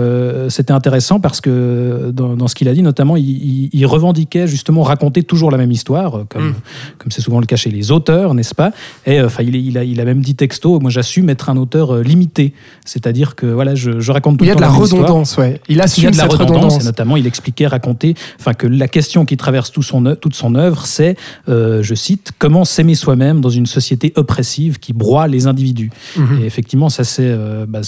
c'était 0.50 0.74
intéressant 0.74 1.20
parce 1.20 1.42
que 1.42 2.12
dans, 2.14 2.36
dans 2.36 2.48
ce 2.48 2.56
qu'il 2.56 2.68
a 2.68 2.74
dit, 2.74 2.82
notamment, 2.84 3.16
il, 3.18 3.26
il- 3.30 3.70
il 3.72 3.86
revendiquait 3.86 4.48
justement 4.48 4.84
raconter 4.84 5.24
toujours 5.24 5.52
la 5.52 5.58
même 5.58 5.72
histoire, 5.72 6.24
comme 6.30 6.50
Mm. 6.50 6.54
comme 6.98 7.12
c'est 7.12 7.22
souvent 7.22 7.40
le 7.40 7.46
cas 7.46 7.56
chez 7.58 7.70
les 7.70 7.92
auteurs, 7.92 8.34
n'est-ce 8.34 8.56
pas? 8.56 8.72
Et 9.06 9.22
enfin, 9.22 9.44
il 9.44 9.78
a, 9.78 9.84
il 9.84 10.00
a 10.02 10.06
même 10.06 10.22
dit 10.22 10.36
texto, 10.36 10.80
moi 10.80 10.90
j'assume 10.90 11.30
être 11.30 11.50
un 11.50 11.58
auteur 11.58 11.69
euh, 11.78 12.02
limité, 12.04 12.54
c'est-à-dire 12.86 13.36
que 13.36 13.46
voilà, 13.46 13.76
je, 13.76 14.00
je 14.00 14.12
raconte 14.12 14.38
tout 14.40 14.46
Il 14.46 14.48
y 14.48 14.52
a 14.52 14.54
le 14.54 14.60
de 14.60 14.66
temps 14.66 14.72
la 14.72 14.78
redondance, 14.78 15.38
ouais. 15.38 15.62
Il 15.70 15.76
Il 15.76 15.78
y 15.78 15.82
assume 15.82 16.08
a 16.08 16.12
de 16.12 16.18
la 16.18 16.24
cette 16.24 16.32
redondance, 16.34 16.56
redondance. 16.56 16.82
et 16.82 16.86
notamment 16.86 17.18
il 17.18 17.28
expliquait, 17.28 17.68
raconter, 17.68 18.16
enfin 18.40 18.54
que 18.54 18.68
la 18.68 18.88
question 18.88 19.26
qui 19.26 19.38
traverse 19.38 19.72
tout 19.72 19.84
son, 19.84 20.06
œuvre- 20.06 20.20
toute 20.20 20.36
son 20.36 20.56
œuvre, 20.56 20.86
c'est, 20.86 21.16
euh, 21.48 21.82
je 21.84 21.96
cite, 21.96 22.32
comment 22.40 22.66
s'aimer 22.66 22.96
soi-même 22.96 23.42
dans 23.42 23.50
une 23.50 23.66
société 23.66 24.14
oppressive 24.16 24.80
qui 24.80 24.94
broie 24.94 25.28
les 25.28 25.48
individus. 25.48 25.92
Mhm. 26.18 26.42
Et 26.42 26.46
effectivement, 26.46 26.90
ça 26.90 27.04
c'est 27.04 27.24
euh, 27.26 27.66
bah, 27.68 27.82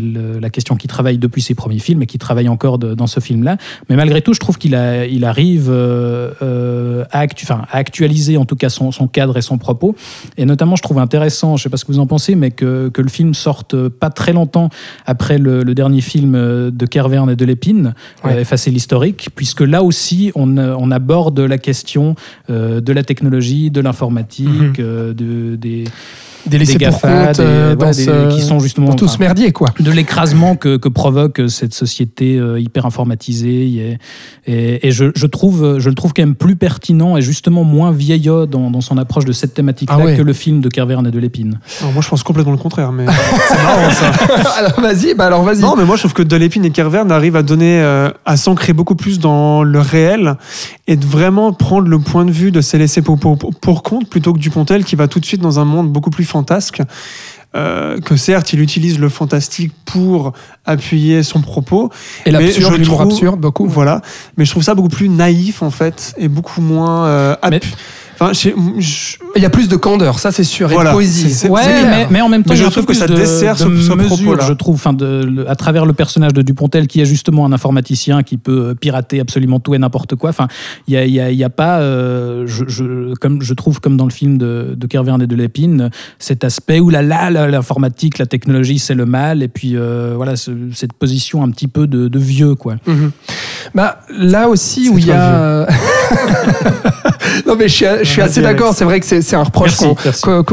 le- 0.00 0.38
la 0.38 0.50
question 0.50 0.76
qui 0.76 0.86
travaille 0.88 1.18
depuis 1.18 1.42
ses 1.42 1.54
premiers 1.54 1.78
films 1.78 2.02
et 2.02 2.06
qui 2.06 2.18
travaille 2.18 2.48
encore 2.48 2.78
de- 2.78 2.94
dans 2.94 3.06
ce 3.06 3.20
film-là. 3.20 3.56
Mais 3.88 3.96
malgré 3.96 4.22
tout, 4.22 4.34
je 4.34 4.40
trouve 4.40 4.58
qu'il 4.58 4.70
il 5.10 5.24
arrive 5.24 5.68
euh, 5.70 7.04
à, 7.10 7.20
actu- 7.20 7.44
enfin, 7.44 7.62
à 7.70 7.76
actualiser 7.78 8.36
en 8.36 8.44
tout 8.44 8.56
cas 8.56 8.68
son, 8.68 8.92
son 8.92 9.08
cadre 9.08 9.36
et 9.36 9.42
son 9.42 9.58
propos. 9.58 9.94
Et 10.36 10.44
notamment, 10.44 10.76
je 10.76 10.82
trouve 10.82 10.98
intéressant, 10.98 11.56
je 11.56 11.60
ne 11.60 11.64
sais 11.64 11.68
pas 11.70 11.76
ce 11.76 11.84
que 11.84 11.92
vous 11.92 11.98
en 11.98 12.06
pensez, 12.06 12.34
mais 12.34 12.50
que, 12.50 12.88
que 12.88 12.99
le 13.00 13.08
film 13.08 13.34
sorte 13.34 13.88
pas 13.88 14.10
très 14.10 14.32
longtemps 14.32 14.68
après 15.06 15.38
le, 15.38 15.62
le 15.62 15.74
dernier 15.74 16.00
film 16.00 16.34
euh, 16.34 16.70
de 16.70 16.86
Kervern 16.86 17.28
et 17.30 17.36
de 17.36 17.44
Lépine, 17.44 17.94
Ouais. 18.24 18.34
euh, 18.34 18.40
Effacer 18.40 18.70
l'historique, 18.70 19.28
puisque 19.34 19.60
là 19.62 19.82
aussi, 19.82 20.32
on, 20.34 20.56
euh, 20.56 20.74
on 20.78 20.90
aborde 20.90 21.38
la 21.40 21.58
question 21.58 22.14
euh, 22.50 22.80
de 22.80 22.92
la 22.92 23.02
technologie, 23.02 23.70
de 23.70 23.80
l'informatique, 23.80 24.48
Mhm. 24.48 24.74
euh, 24.80 25.12
de, 25.14 25.56
des, 25.56 25.84
Des 26.46 26.58
laissés 26.58 26.78
des 26.78 26.86
pour 26.86 26.94
GAFA, 26.94 27.26
compte 27.26 27.36
des- 27.36 27.42
euh, 27.42 27.74
dans 27.76 27.92
ce- 27.92 28.34
qui 28.34 28.40
sont 28.42 28.58
justement 28.60 28.88
dans 28.88 28.94
tout 28.94 29.04
enfin, 29.04 29.14
ce 29.14 29.18
merdier, 29.18 29.52
quoi. 29.52 29.68
de 29.78 29.90
l'écrasement 29.90 30.56
que, 30.56 30.76
que 30.76 30.88
provoque 30.88 31.40
cette 31.48 31.74
société 31.74 32.36
euh, 32.38 32.58
hyper 32.60 32.86
informatisée. 32.86 33.66
Et, 33.66 33.98
et, 34.46 34.88
et 34.88 34.90
je, 34.92 35.06
je 35.14 35.26
trouve, 35.26 35.78
je 35.78 35.88
le 35.88 35.94
trouve 35.94 36.12
quand 36.14 36.22
même 36.22 36.34
plus 36.34 36.56
pertinent 36.56 37.16
et 37.16 37.22
justement 37.22 37.64
moins 37.64 37.90
vieillot 37.92 38.46
dans, 38.46 38.70
dans 38.70 38.80
son 38.80 38.96
approche 38.98 39.24
de 39.24 39.32
cette 39.32 39.54
thématique-là 39.54 39.96
Ah 40.00 40.04
ouais. 40.04 40.16
que 40.16 40.22
le 40.22 40.32
film 40.32 40.60
de 40.60 40.68
Kervern 40.68 41.06
et 41.06 41.10
de 41.10 41.18
Lépine. 41.18 41.60
Alors, 41.80 41.92
moi 41.92 42.02
je 42.02 42.08
pense 42.08 42.22
complètement 42.22 42.52
le 42.52 42.58
contraire, 42.58 42.92
mais 42.92 43.06
c'est 43.48 43.62
marrant 43.62 43.90
ça. 43.90 44.10
alors 44.58 44.80
vas-y, 44.80 45.14
bah 45.14 45.26
alors 45.26 45.42
vas-y. 45.42 45.60
Non, 45.60 45.74
mais 45.76 45.84
moi 45.84 45.96
je 45.96 46.02
trouve 46.02 46.14
que 46.14 46.22
Delépine 46.22 46.64
et 46.64 46.70
Kervern 46.70 47.10
arrivent 47.12 47.36
à 47.36 47.42
donner, 47.42 47.80
euh, 47.82 48.10
à 48.24 48.36
s'ancrer 48.36 48.72
beaucoup 48.72 48.94
plus 48.96 49.18
dans 49.18 49.62
le 49.62 49.80
réel 49.80 50.36
et 50.86 50.96
de 50.96 51.04
vraiment 51.04 51.52
prendre 51.52 51.88
le 51.88 51.98
point 51.98 52.24
de 52.24 52.30
vue 52.30 52.50
de 52.50 52.60
ses 52.60 52.78
laissés 52.78 53.02
pour, 53.02 53.18
pour, 53.18 53.36
pour 53.38 53.82
compte 53.82 54.08
plutôt 54.08 54.32
que 54.32 54.38
Dupontel 54.38 54.84
qui 54.84 54.96
va 54.96 55.08
tout 55.08 55.20
de 55.20 55.24
suite 55.26 55.40
dans 55.40 55.58
un 55.60 55.64
monde 55.64 55.90
beaucoup 55.90 56.10
plus 56.10 56.24
fantasque. 56.30 56.82
Euh, 57.56 57.98
que 58.00 58.14
certes, 58.14 58.52
il 58.52 58.60
utilise 58.60 59.00
le 59.00 59.08
fantastique 59.08 59.72
pour 59.84 60.32
appuyer 60.66 61.24
son 61.24 61.40
propos, 61.40 61.90
Et 62.24 62.30
l'absurde, 62.30 62.74
je 62.74 62.78
l'humour 62.78 62.98
trouve- 63.00 63.12
absurde, 63.12 63.40
beaucoup. 63.40 63.66
voilà. 63.66 64.02
Mais 64.36 64.44
je 64.44 64.52
trouve 64.52 64.62
ça 64.62 64.76
beaucoup 64.76 64.88
plus 64.88 65.08
naïf 65.08 65.60
en 65.60 65.70
fait 65.72 66.14
et 66.16 66.28
beaucoup 66.28 66.60
moins. 66.60 67.06
euh, 67.06 67.34
Mais- 67.50 67.60
Enfin, 68.20 68.32
je- 68.34 68.50
je- 68.80 69.16
Il 69.36 69.42
y 69.42 69.46
a 69.46 69.50
plus 69.50 69.68
de 69.68 69.76
candeur, 69.76 70.18
ça 70.18 70.30
c'est 70.32 70.44
sûr, 70.44 70.70
et 70.70 70.74
Voilà, 70.74 70.90
de 70.90 70.94
poésie. 70.96 71.30
c'est- 71.30 71.48
Ouais, 71.48 71.62
mais, 71.84 72.06
mais 72.10 72.20
en 72.20 72.28
même 72.28 72.42
temps, 72.42 72.52
Mais 72.52 72.56
je 72.60 72.66
trouve 72.66 72.84
que 72.84 72.92
ça 72.92 73.06
de, 73.06 73.14
dessert 73.14 73.56
ce- 73.56 73.64
de 73.64 73.80
ce 73.80 73.92
mesure, 73.94 74.06
propos-là. 74.08 74.44
je 74.46 74.52
trouve, 74.52 74.74
enfin, 74.74 74.92
de, 74.92 75.24
le- 75.24 75.48
à 75.48 75.54
travers 75.54 75.86
le 75.86 75.92
personnage 75.94 76.32
de 76.34 76.42
Dupontel, 76.42 76.86
qui 76.86 77.00
est 77.00 77.04
justement 77.06 77.46
un 77.46 77.52
informaticien 77.52 78.22
qui 78.22 78.36
peut 78.36 78.74
pirater 78.78 79.20
absolument 79.20 79.58
tout 79.60 79.74
et 79.74 79.78
n'importe 79.78 80.16
quoi. 80.16 80.30
Enfin, 80.30 80.48
il 80.88 80.94
y 80.94 80.96
a, 80.98 81.04
il 81.06 81.12
y 81.14 81.20
a- 81.20 81.30
il 81.30 81.38
y 81.38 81.44
a 81.44 81.48
pas, 81.50 81.80
euh, 81.80 82.44
je, 82.46 82.64
je- 82.68 83.14
comme 83.14 83.40
je 83.40 83.54
trouve, 83.54 83.80
comme 83.80 83.96
dans 83.96 84.04
le 84.04 84.10
film 84.10 84.36
de, 84.36 84.74
de 84.76 84.86
Kervern 84.86 85.22
et 85.22 85.26
de 85.26 85.36
Lépine, 85.36 85.90
cet 86.18 86.44
aspect 86.44 86.80
où 86.80 86.90
là, 86.90 87.00
là, 87.02 87.30
là, 87.30 87.46
l'informatique, 87.48 88.18
la 88.18 88.26
technologie, 88.26 88.78
c'est 88.78 88.94
le 88.94 89.06
mal, 89.06 89.42
et 89.42 89.48
puis 89.48 89.76
euh, 89.76 90.12
voilà, 90.16 90.36
ce- 90.36 90.50
cette 90.74 90.92
position 90.92 91.42
un 91.42 91.50
petit 91.50 91.68
peu 91.68 91.86
de, 91.86 92.08
de 92.08 92.18
vieux, 92.18 92.54
quoi. 92.54 92.76
Bah, 93.74 94.00
là 94.14 94.48
aussi 94.48 94.84
C'est 94.86 94.90
où 94.90 94.98
il 94.98 95.06
y 95.06 95.12
a. 95.12 95.66
non, 97.46 97.56
mais 97.56 97.68
je 97.68 97.74
suis, 97.74 97.86
je 98.02 98.08
suis 98.08 98.22
assez 98.22 98.42
d'accord. 98.42 98.74
C'est 98.74 98.84
vrai 98.84 99.00
que 99.00 99.06
c'est 99.06 99.34
un 99.36 99.42
reproche 99.42 99.76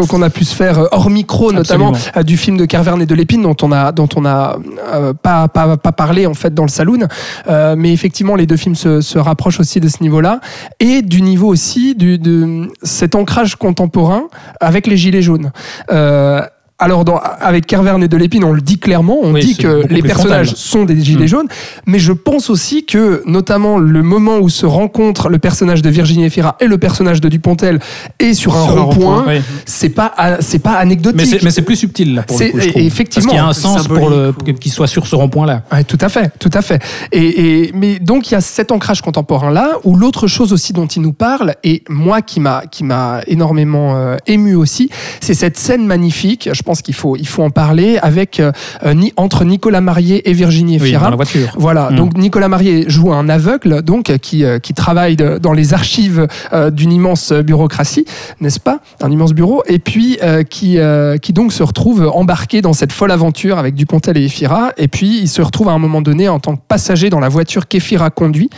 qu'on 0.10 0.22
a 0.22 0.30
pu 0.30 0.44
se 0.44 0.56
faire 0.56 0.80
euh, 0.80 0.88
hors 0.92 1.10
micro, 1.10 1.52
notamment 1.52 1.90
Absolument. 1.90 2.18
euh, 2.18 2.24
du 2.24 2.38
film 2.38 2.58
de 2.58 2.66
Carverne 2.66 3.02
et 3.02 3.06
de 3.06 3.16
Lépine, 3.16 3.42
dont 3.42 3.56
on 3.62 3.72
a, 3.72 3.92
dont 3.92 4.10
on 4.16 4.26
a 4.26 4.58
euh, 4.94 5.14
pas, 5.14 5.48
pas, 5.48 5.78
pas 5.78 5.92
parlé 5.92 6.26
en 6.26 6.34
fait 6.34 6.54
dans 6.54 6.64
le 6.64 6.70
saloon. 6.70 7.08
Euh, 7.50 7.76
mais 7.78 7.94
effectivement, 7.94 8.36
les 8.36 8.46
deux 8.46 8.58
films 8.58 8.76
se, 8.76 9.02
se 9.02 9.18
rapprochent 9.18 9.60
aussi 9.60 9.80
de 9.80 9.88
ce 9.88 10.02
niveau-là 10.02 10.40
et 10.80 11.02
du 11.02 11.22
niveau 11.22 11.48
aussi 11.48 11.96
du, 11.96 12.18
de 12.18 12.70
cet 12.84 13.16
ancrage 13.16 13.56
contemporain 13.56 14.24
avec 14.60 14.88
les 14.88 14.98
Gilets 14.98 15.22
jaunes. 15.22 15.52
Euh, 15.92 16.42
alors, 16.80 17.06
dans, 17.06 17.18
avec 17.18 17.66
Carverne 17.66 18.04
et 18.04 18.08
Delépine, 18.08 18.44
on 18.44 18.54
le 18.54 18.62
dit 18.62 18.78
clairement, 18.78 19.18
on 19.22 19.34
Oui, 19.34 19.42
dit 19.44 19.58
que 19.58 19.84
les 19.90 20.02
personnages 20.04 20.48
frontal. 20.48 20.64
sont 20.64 20.86
des 20.86 21.02
gilets 21.04 21.24
Mm. 21.26 21.28
jaunes, 21.28 21.48
mais 21.88 21.98
je 21.98 22.12
pense 22.14 22.52
aussi 22.52 22.86
que, 22.86 23.24
notamment, 23.26 23.80
le 23.80 24.04
moment 24.04 24.38
où 24.38 24.48
se 24.50 24.66
rencontre 24.68 25.30
le 25.30 25.40
personnage 25.40 25.82
de 25.82 25.90
Virginie 25.90 26.26
Efira 26.26 26.56
et 26.60 26.68
le 26.68 26.78
personnage 26.78 27.20
de 27.20 27.30
Dupontel 27.30 27.80
et 28.20 28.36
sur 28.36 28.56
un 28.56 28.62
rond-point, 28.66 29.26
Oui. 29.28 29.42
c'est 29.66 29.90
pas, 29.90 30.14
ah, 30.18 30.38
c'est 30.40 30.60
pas 30.60 30.74
anecdotique. 30.74 31.42
Mais 31.44 31.50
c'est 31.50 31.64
plus 31.64 31.78
subtil 31.78 32.14
là 32.14 32.22
pour 32.24 32.38
le 32.40 32.46
C'est- 32.46 32.52
coup, 32.52 32.60
je 32.60 32.68
et- 32.68 32.70
trouve. 32.72 32.82
effectivement, 32.84 33.32
Parce 33.32 33.32
qu'il 33.34 33.44
y 33.44 33.46
a 33.46 33.72
un 33.72 33.76
sens 33.78 33.88
pour 33.88 34.10
le 34.12 34.34
qu'il 34.60 34.72
soit 34.72 34.88
sur 34.88 35.08
ce 35.08 35.16
rond-point 35.16 35.48
là. 35.48 35.64
Ouais, 35.72 35.84
tout 35.84 35.98
à 36.00 36.10
fait, 36.10 36.32
tout 36.38 36.52
à 36.54 36.62
fait. 36.62 36.80
Et, 37.12 37.64
et- 37.66 37.72
mais 37.74 37.98
donc 37.98 38.30
il 38.30 38.34
y 38.34 38.38
a 38.38 38.42
cet 38.42 38.72
ancrage 38.72 39.02
contemporain 39.02 39.50
là, 39.52 39.78
où 39.84 39.96
l'autre 39.96 40.28
chose 40.28 40.54
aussi 40.54 40.74
dont 40.74 40.86
il 40.86 41.02
nous 41.02 41.14
parle, 41.14 41.56
et 41.64 41.84
moi 41.90 42.22
qui 42.22 42.40
m'a 42.40 42.64
qui 42.70 42.84
m'a 42.84 43.22
énormément 43.26 43.96
euh, 43.96 44.18
ému 44.28 44.54
aussi, 44.56 44.90
c'est 45.22 45.34
cette 45.34 45.58
scène 45.58 45.86
magnifique. 45.88 46.50
Je 46.54 46.62
pense 46.68 46.82
qu'il 46.82 46.94
faut 46.96 47.16
il 47.16 47.28
faut 47.28 47.44
en 47.44 47.50
parler 47.50 47.98
avec 48.02 48.40
euh, 48.40 48.52
Ni- 48.94 49.14
entre 49.16 49.46
Nicolas 49.46 49.82
Marié 49.82 50.30
et 50.30 50.34
Virginie 50.34 50.78
Oui, 50.82 50.88
Efira. 50.90 51.06
dans 51.06 51.10
la 51.12 51.16
voiture. 51.16 51.50
Voilà, 51.58 51.90
Mm. 51.92 51.96
donc 51.96 52.18
Nicolas 52.18 52.50
Marié 52.50 52.86
joue 52.90 53.12
un 53.14 53.30
aveugle 53.30 53.82
donc 53.82 54.06
qui, 54.18 54.44
euh, 54.44 54.60
qui 54.60 54.74
travaille 54.74 55.16
de- 55.16 55.38
dans 55.38 55.54
les 55.54 55.74
archives 55.74 56.28
euh, 56.54 56.70
d'une 56.70 56.92
immense 56.92 57.32
bureaucratie, 57.32 58.06
n'est-ce 58.42 58.60
pas? 58.60 58.80
Un 59.02 59.10
immense 59.12 59.34
bureau, 59.34 59.64
et 59.68 59.80
puis 59.80 60.18
qui, 60.50 60.78
qui 61.22 61.34
donc 61.34 61.54
se 61.54 61.64
retrouve 61.64 62.12
embarqué 62.14 62.62
dans 62.62 62.74
cette 62.74 62.92
folle 62.92 63.12
aventure 63.12 63.58
avec 63.58 63.74
Dupontel 63.76 64.18
et 64.18 64.26
Efira, 64.26 64.72
et 64.78 64.88
puis 64.90 65.20
il 65.22 65.28
se 65.30 65.42
retrouve 65.42 65.70
à 65.70 65.72
un 65.72 65.80
moment 65.80 66.02
donné 66.02 66.28
en 66.30 66.40
tant 66.40 66.56
que 66.56 66.62
passager 66.68 67.10
dans 67.10 67.20
la 67.22 67.30
voiture 67.30 67.68
qu'Efira 67.68 68.10
conduit, 68.10 68.50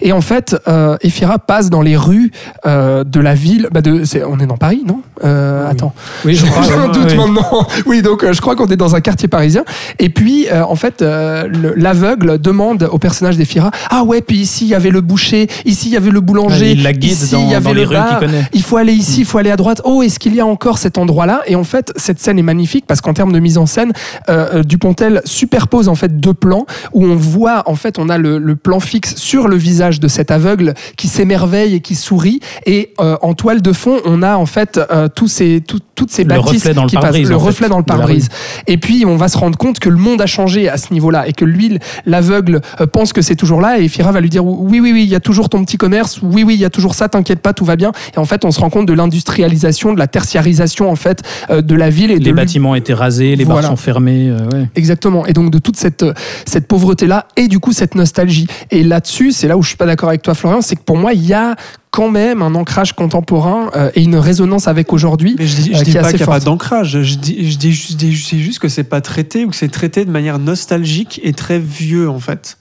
et 0.00 0.12
en 0.12 0.20
fait, 0.20 0.56
euh, 0.68 0.96
Efira 1.00 1.38
passe 1.38 1.70
dans 1.70 1.82
les 1.82 1.96
rues 1.96 2.30
euh, 2.66 3.04
de 3.04 3.20
la 3.20 3.34
ville, 3.34 3.68
bah 3.72 3.80
de, 3.80 4.02
on 4.28 4.38
est 4.40 4.46
dans 4.46 4.56
Paris, 4.58 4.82
non? 4.86 5.00
Euh, 5.24 5.64
Oui. 5.64 5.70
Attends, 5.70 5.92
Oui, 6.24 6.34
je 6.34 6.44
crois. 6.50 6.62
j'ai 6.62 6.72
un 6.74 6.88
doute 6.88 7.14
maintenant. 7.16 7.53
Oui, 7.86 8.02
donc 8.02 8.24
euh, 8.24 8.32
je 8.32 8.40
crois 8.40 8.56
qu'on 8.56 8.66
est 8.66 8.76
dans 8.76 8.94
un 8.94 9.00
quartier 9.00 9.28
parisien. 9.28 9.64
Et 9.98 10.08
puis, 10.08 10.46
euh, 10.50 10.62
en 10.64 10.76
fait, 10.76 11.02
euh, 11.02 11.46
le- 11.48 11.74
l'aveugle 11.76 12.38
demande 12.40 12.88
au 12.90 12.98
personnage 12.98 13.36
d'Efira 13.36 13.70
Ah 13.90 14.02
ouais, 14.04 14.20
puis 14.22 14.38
ici, 14.38 14.64
il 14.64 14.68
y 14.68 14.74
avait 14.74 14.90
le 14.90 15.00
boucher, 15.00 15.48
ici, 15.64 15.88
il 15.88 15.92
y 15.92 15.96
avait 15.96 16.10
le 16.10 16.20
boulanger. 16.20 16.72
Il 16.72 16.82
la 16.82 16.92
guide 16.92 17.12
ici, 17.12 17.32
dans, 17.32 17.40
il 17.44 17.50
y 17.50 17.54
avait 17.54 17.64
dans 17.64 17.72
les 17.72 17.82
le 17.82 17.88
rues 17.88 17.94
bar. 17.94 18.08
qu'il 18.18 18.18
connaît. 18.28 18.44
Il 18.52 18.62
faut 18.62 18.76
aller 18.76 18.92
ici, 18.92 19.20
il 19.20 19.24
faut 19.26 19.38
aller 19.38 19.50
à 19.50 19.56
droite. 19.56 19.80
Oh, 19.84 20.02
est-ce 20.02 20.18
qu'il 20.18 20.34
y 20.34 20.40
a 20.40 20.46
encore 20.46 20.78
cet 20.78 20.98
endroit-là? 20.98 21.42
Et 21.46 21.56
en 21.56 21.64
fait, 21.64 21.92
cette 21.96 22.20
scène 22.20 22.38
est 22.38 22.42
magnifique 22.42 22.84
parce 22.86 23.00
qu'en 23.00 23.14
termes 23.14 23.32
de 23.32 23.38
mise 23.40 23.58
en 23.58 23.66
scène, 23.66 23.92
euh, 24.28 24.62
Dupontel 24.62 25.20
superpose 25.24 25.88
en 25.88 25.94
fait 25.94 26.18
deux 26.20 26.34
plans 26.34 26.66
où 26.92 27.04
on 27.04 27.16
voit, 27.16 27.62
en 27.66 27.74
fait, 27.74 27.98
on 27.98 28.08
a 28.08 28.18
le, 28.18 28.38
le 28.38 28.56
plan 28.56 28.80
fixe 28.80 29.16
sur 29.16 29.48
le 29.48 29.56
visage 29.56 30.00
de 30.00 30.08
cet 30.08 30.30
aveugle 30.30 30.74
qui 30.96 31.08
s'émerveille 31.08 31.74
et 31.74 31.80
qui 31.80 31.94
sourit. 31.94 32.40
Et 32.66 32.92
euh, 33.00 33.16
en 33.22 33.34
toile 33.34 33.62
de 33.62 33.72
fond, 33.72 33.98
on 34.04 34.22
a 34.22 34.36
en 34.36 34.46
fait 34.46 34.80
euh, 34.90 35.08
tous 35.14 35.28
ces, 35.28 35.60
tout- 35.60 35.80
toutes 35.94 36.10
ces 36.10 36.24
Le 36.24 36.28
bâtisses 36.28 36.46
reflet 36.62 36.74
dans 36.74 36.82
le 36.84 36.88
qui 36.88 36.94
passent. 36.96 37.02
pare-brise, 37.04 37.28
Le 37.30 37.38
fait, 37.38 37.44
reflet 37.44 37.68
dans 37.68 37.76
le 37.78 37.82
de 37.84 37.88
la 37.88 37.96
pare-brise. 37.96 38.28
Et 38.66 38.76
puis, 38.78 39.04
on 39.06 39.16
va 39.16 39.28
se 39.28 39.38
rendre 39.38 39.56
compte 39.56 39.78
que 39.78 39.88
le 39.88 39.96
monde 39.96 40.20
a 40.20 40.26
changé 40.26 40.68
à 40.68 40.76
ce 40.76 40.92
niveau-là 40.92 41.26
et 41.28 41.32
que 41.32 41.44
lui, 41.44 41.78
l'aveugle, 42.06 42.60
euh, 42.80 42.86
pense 42.86 43.12
que 43.12 43.22
c'est 43.22 43.36
toujours 43.36 43.60
là. 43.60 43.78
Et 43.78 43.88
Fira 43.88 44.12
va 44.12 44.20
lui 44.20 44.28
dire 44.30 44.44
Oui, 44.44 44.80
oui, 44.80 44.92
oui, 44.92 45.02
il 45.04 45.08
y 45.08 45.14
a 45.14 45.20
toujours 45.20 45.48
ton 45.48 45.64
petit 45.64 45.76
commerce. 45.76 46.20
Oui, 46.22 46.42
oui, 46.44 46.54
il 46.54 46.60
y 46.60 46.64
a 46.64 46.70
toujours 46.70 46.94
ça, 46.94 47.08
t'inquiète 47.08 47.40
pas, 47.40 47.52
tout 47.52 47.64
va 47.64 47.76
bien. 47.76 47.92
Et 48.14 48.18
en 48.18 48.24
fait, 48.24 48.44
on 48.44 48.50
se 48.50 48.60
rend 48.60 48.70
compte 48.70 48.86
de 48.86 48.92
l'industrialisation, 48.92 49.92
de 49.92 49.98
la 49.98 50.06
tertiarisation, 50.06 50.90
en 50.90 50.96
fait, 50.96 51.22
euh, 51.50 51.62
de 51.62 51.74
la 51.74 51.90
ville 51.90 52.10
et 52.10 52.18
de 52.18 52.24
Les 52.24 52.30
lui- 52.30 52.36
bâtiments 52.36 52.74
étaient 52.74 52.94
rasés, 52.94 53.36
les 53.36 53.44
bars 53.44 53.54
Voilà. 53.56 53.68
sont 53.68 53.76
fermés. 53.76 54.28
euh, 54.30 54.48
ouais. 54.52 54.68
Exactement. 54.74 55.26
Et 55.26 55.32
donc 55.32 55.50
de 55.50 55.58
toute 55.58 55.76
cette, 55.76 56.04
cette 56.46 56.66
pauvreté-là 56.68 57.26
et 57.36 57.48
du 57.48 57.58
coup 57.60 57.72
cette 57.72 57.94
nostalgie. 57.94 58.46
Et 58.70 58.82
là-dessus, 58.82 59.32
c'est 59.32 59.48
là 59.48 59.56
où 59.56 59.62
je 59.62 59.68
suis 59.68 59.76
pas 59.76 59.86
d'accord 59.86 60.08
avec 60.08 60.22
toi, 60.22 60.34
Florian, 60.34 60.60
c'est 60.60 60.76
que 60.76 60.82
pour 60.82 60.96
moi, 60.96 61.12
il 61.12 61.24
y 61.24 61.32
a 61.34 61.56
quand 61.94 62.10
même 62.10 62.42
un 62.42 62.56
ancrage 62.56 62.92
contemporain 62.94 63.70
euh, 63.76 63.88
et 63.94 64.02
une 64.02 64.16
résonance 64.16 64.66
avec 64.66 64.92
aujourd'hui. 64.92 65.36
Mais 65.38 65.46
je 65.46 65.54
dis, 65.54 65.70
euh, 65.72 65.78
je 65.78 65.84
dis 65.84 65.92
pas 65.92 66.08
qu'il 66.08 66.16
n'y 66.16 66.22
a 66.24 66.26
pas 66.26 66.40
d'ancrage. 66.40 67.00
Je 67.02 67.14
dis, 67.14 67.48
je 67.52 67.56
dis 67.56 67.72
juste, 67.72 67.96
dis- 67.96 68.16
c'est 68.16 68.38
juste 68.38 68.58
que 68.58 68.68
c'est 68.68 68.82
pas 68.82 69.00
traité 69.00 69.44
ou 69.44 69.50
que 69.50 69.54
c'est 69.56 69.68
traité 69.68 70.04
de 70.04 70.10
manière 70.10 70.40
nostalgique 70.40 71.20
et 71.22 71.32
très 71.32 71.60
vieux 71.60 72.10
en 72.10 72.18
fait. 72.18 72.58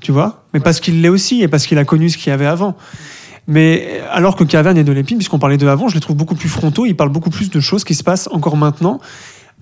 Tu 0.00 0.10
vois? 0.10 0.42
Mais 0.52 0.58
parce 0.58 0.80
qu'il 0.80 1.02
l'est 1.02 1.08
aussi 1.08 1.40
et 1.42 1.46
parce 1.46 1.66
qu'il 1.68 1.78
a 1.78 1.84
connu 1.84 2.10
ce 2.10 2.18
qu'il 2.18 2.30
y 2.30 2.32
avait 2.34 2.46
avant. 2.46 2.76
Mais 3.46 4.00
alors 4.10 4.34
que 4.34 4.42
Caverne 4.42 4.76
et 4.76 4.82
Delépine, 4.84 5.18
puisqu'on 5.18 5.38
parlait 5.38 5.56
d'eux 5.58 5.68
avant, 5.68 5.86
je 5.88 5.94
les 5.94 6.00
trouve 6.00 6.16
beaucoup 6.16 6.34
plus 6.34 6.48
frontaux. 6.48 6.84
Ils 6.86 6.96
parlent 6.96 7.12
beaucoup 7.12 7.30
plus 7.30 7.48
de 7.50 7.60
choses 7.60 7.84
qui 7.84 7.94
se 7.94 8.02
passent 8.02 8.28
encore 8.32 8.56
maintenant. 8.56 8.98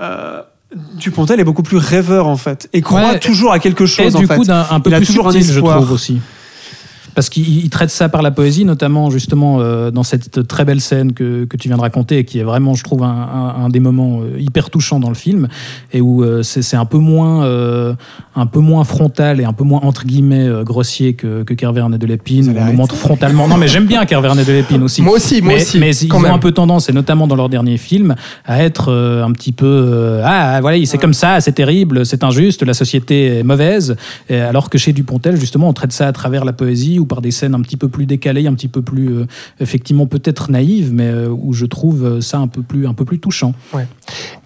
Euh, 0.01 0.41
Dupontel 0.97 1.39
est 1.41 1.45
beaucoup 1.45 1.63
plus 1.65 1.77
rêveur 1.79 2.29
en 2.29 2.37
fait 2.37 2.69
et 2.73 2.81
croit 2.81 3.01
Ouais, 3.03 3.19
toujours 3.19 3.53
à 3.53 3.59
quelque 3.59 3.85
chose 3.87 4.15
en 4.17 4.21
du 4.21 4.27
fait. 4.27 4.37
coup, 4.37 4.45
d'un 4.45 4.67
un 4.71 4.81
peu 4.81 4.89
Il 4.89 4.95
a 4.95 5.01
toujours 5.01 5.27
un 5.29 5.33
subtil, 5.33 5.51
je 5.53 5.59
espoir. 5.59 5.77
trouve 5.77 5.93
aussi. 5.93 6.21
Parce 7.15 7.29
qu'il 7.29 7.49
il 7.65 7.71
traite 7.71 7.91
ça 7.91 8.09
par 8.09 8.23
la 8.23 8.31
poésie, 8.31 8.65
notamment 8.65 9.11
justement 9.11 9.61
euh, 9.61 9.91
dans 9.91 10.03
cette 10.03 10.47
très 10.47 10.65
belle 10.65 10.81
scène 10.81 11.13
que, 11.13 11.45
que 11.45 11.57
tu 11.57 11.69
viens 11.69 11.77
de 11.77 11.83
raconter, 11.83 12.19
et 12.19 12.25
qui 12.25 12.39
est 12.39 12.43
vraiment, 12.45 12.75
je 12.75 12.85
trouve, 12.85 13.03
un, 13.03 13.09
un- 13.09 13.65
un 13.65 13.69
des 13.69 13.81
moments 13.81 14.21
euh, 14.21 14.39
hyper 14.39 14.71
touchants 14.71 15.01
dans 15.01 15.09
le 15.09 15.15
film, 15.15 15.49
et 15.93 16.01
où 16.01 16.23
euh, 16.23 16.43
c'est 16.43 16.77
un 16.77 16.85
peu 16.85 16.99
moins, 16.99 17.45
euh, 17.45 17.95
un 18.37 18.47
peu 18.47 18.61
moins 18.61 18.85
frontal 18.85 19.41
et 19.41 19.45
un 19.45 19.53
peu 19.53 19.65
moins 19.65 19.81
entre 19.83 20.05
guillemets 20.05 20.47
euh, 20.47 20.63
grossier 20.63 21.15
que, 21.15 21.43
que 21.43 21.55
Kerverne 21.55 21.95
et 21.95 21.99
de 21.99 22.07
l'épine. 22.07 22.55
On 22.59 22.73
montre 22.73 22.95
frontalement. 22.95 23.49
Non, 23.49 23.57
mais 23.57 23.67
j'aime 23.69 23.87
bien 23.87 24.05
Kerverne 24.05 24.39
et 24.39 24.45
de 24.45 24.53
l'épine 24.53 24.83
aussi. 24.83 25.03
Moi 25.03 25.15
aussi, 25.17 25.43
moi 25.43 25.55
mais, 25.55 25.61
aussi. 25.63 25.79
Mais 25.79 25.97
ils 25.97 26.13
ont 26.15 26.21
même. 26.21 26.33
un 26.33 26.39
peu 26.39 26.53
tendance, 26.53 26.89
et 26.89 26.93
notamment 26.93 27.27
dans 27.27 27.37
leur 27.37 27.49
dernier 27.49 27.77
film, 27.77 28.15
à 28.45 28.63
être 28.63 28.91
euh, 28.93 29.25
un 29.25 29.33
petit 29.33 29.53
peu 29.53 29.67
euh, 29.67 30.23
ah 30.25 30.61
voilà, 30.61 30.79
c'est 30.87 30.99
comme 30.99 31.15
ça, 31.15 31.41
c'est 31.41 31.53
terrible, 31.53 32.07
c'est 32.07 32.23
injuste, 32.23 32.63
la 32.63 32.75
société 32.75 33.39
est 33.39 33.43
mauvaise. 33.43 33.97
Et 34.29 34.37
alors 34.41 34.71
que 34.71 34.79
chez 34.79 34.93
Dupontel, 34.93 35.37
justement, 35.39 35.69
on 35.69 35.73
traite 35.73 35.93
ça 35.93 36.07
à 36.07 36.13
travers 36.13 36.45
la 36.45 36.53
poésie 36.53 36.99
ou 37.01 37.07
par 37.07 37.21
des 37.21 37.31
scènes 37.31 37.55
un 37.55 37.61
petit 37.61 37.77
peu 37.77 37.89
plus 37.89 38.07
décalées, 38.07 38.47
un 38.47 38.55
petit 38.55 38.69
peu 38.69 38.83
plus 38.83 39.09
euh, 39.09 39.27
effectivement 39.59 40.07
peut-être 40.07 40.51
naïves, 40.51 40.93
mais 40.93 41.09
euh, 41.09 41.29
où 41.29 41.53
je 41.53 41.67
trouve 41.67 42.05
euh, 42.05 42.21
ça 42.21 42.39
un 42.39 42.49
peu 42.49 42.63
plus 42.63 42.87
un 42.87 42.95
peu 42.95 43.05
plus 43.05 43.19
touchant. 43.19 43.55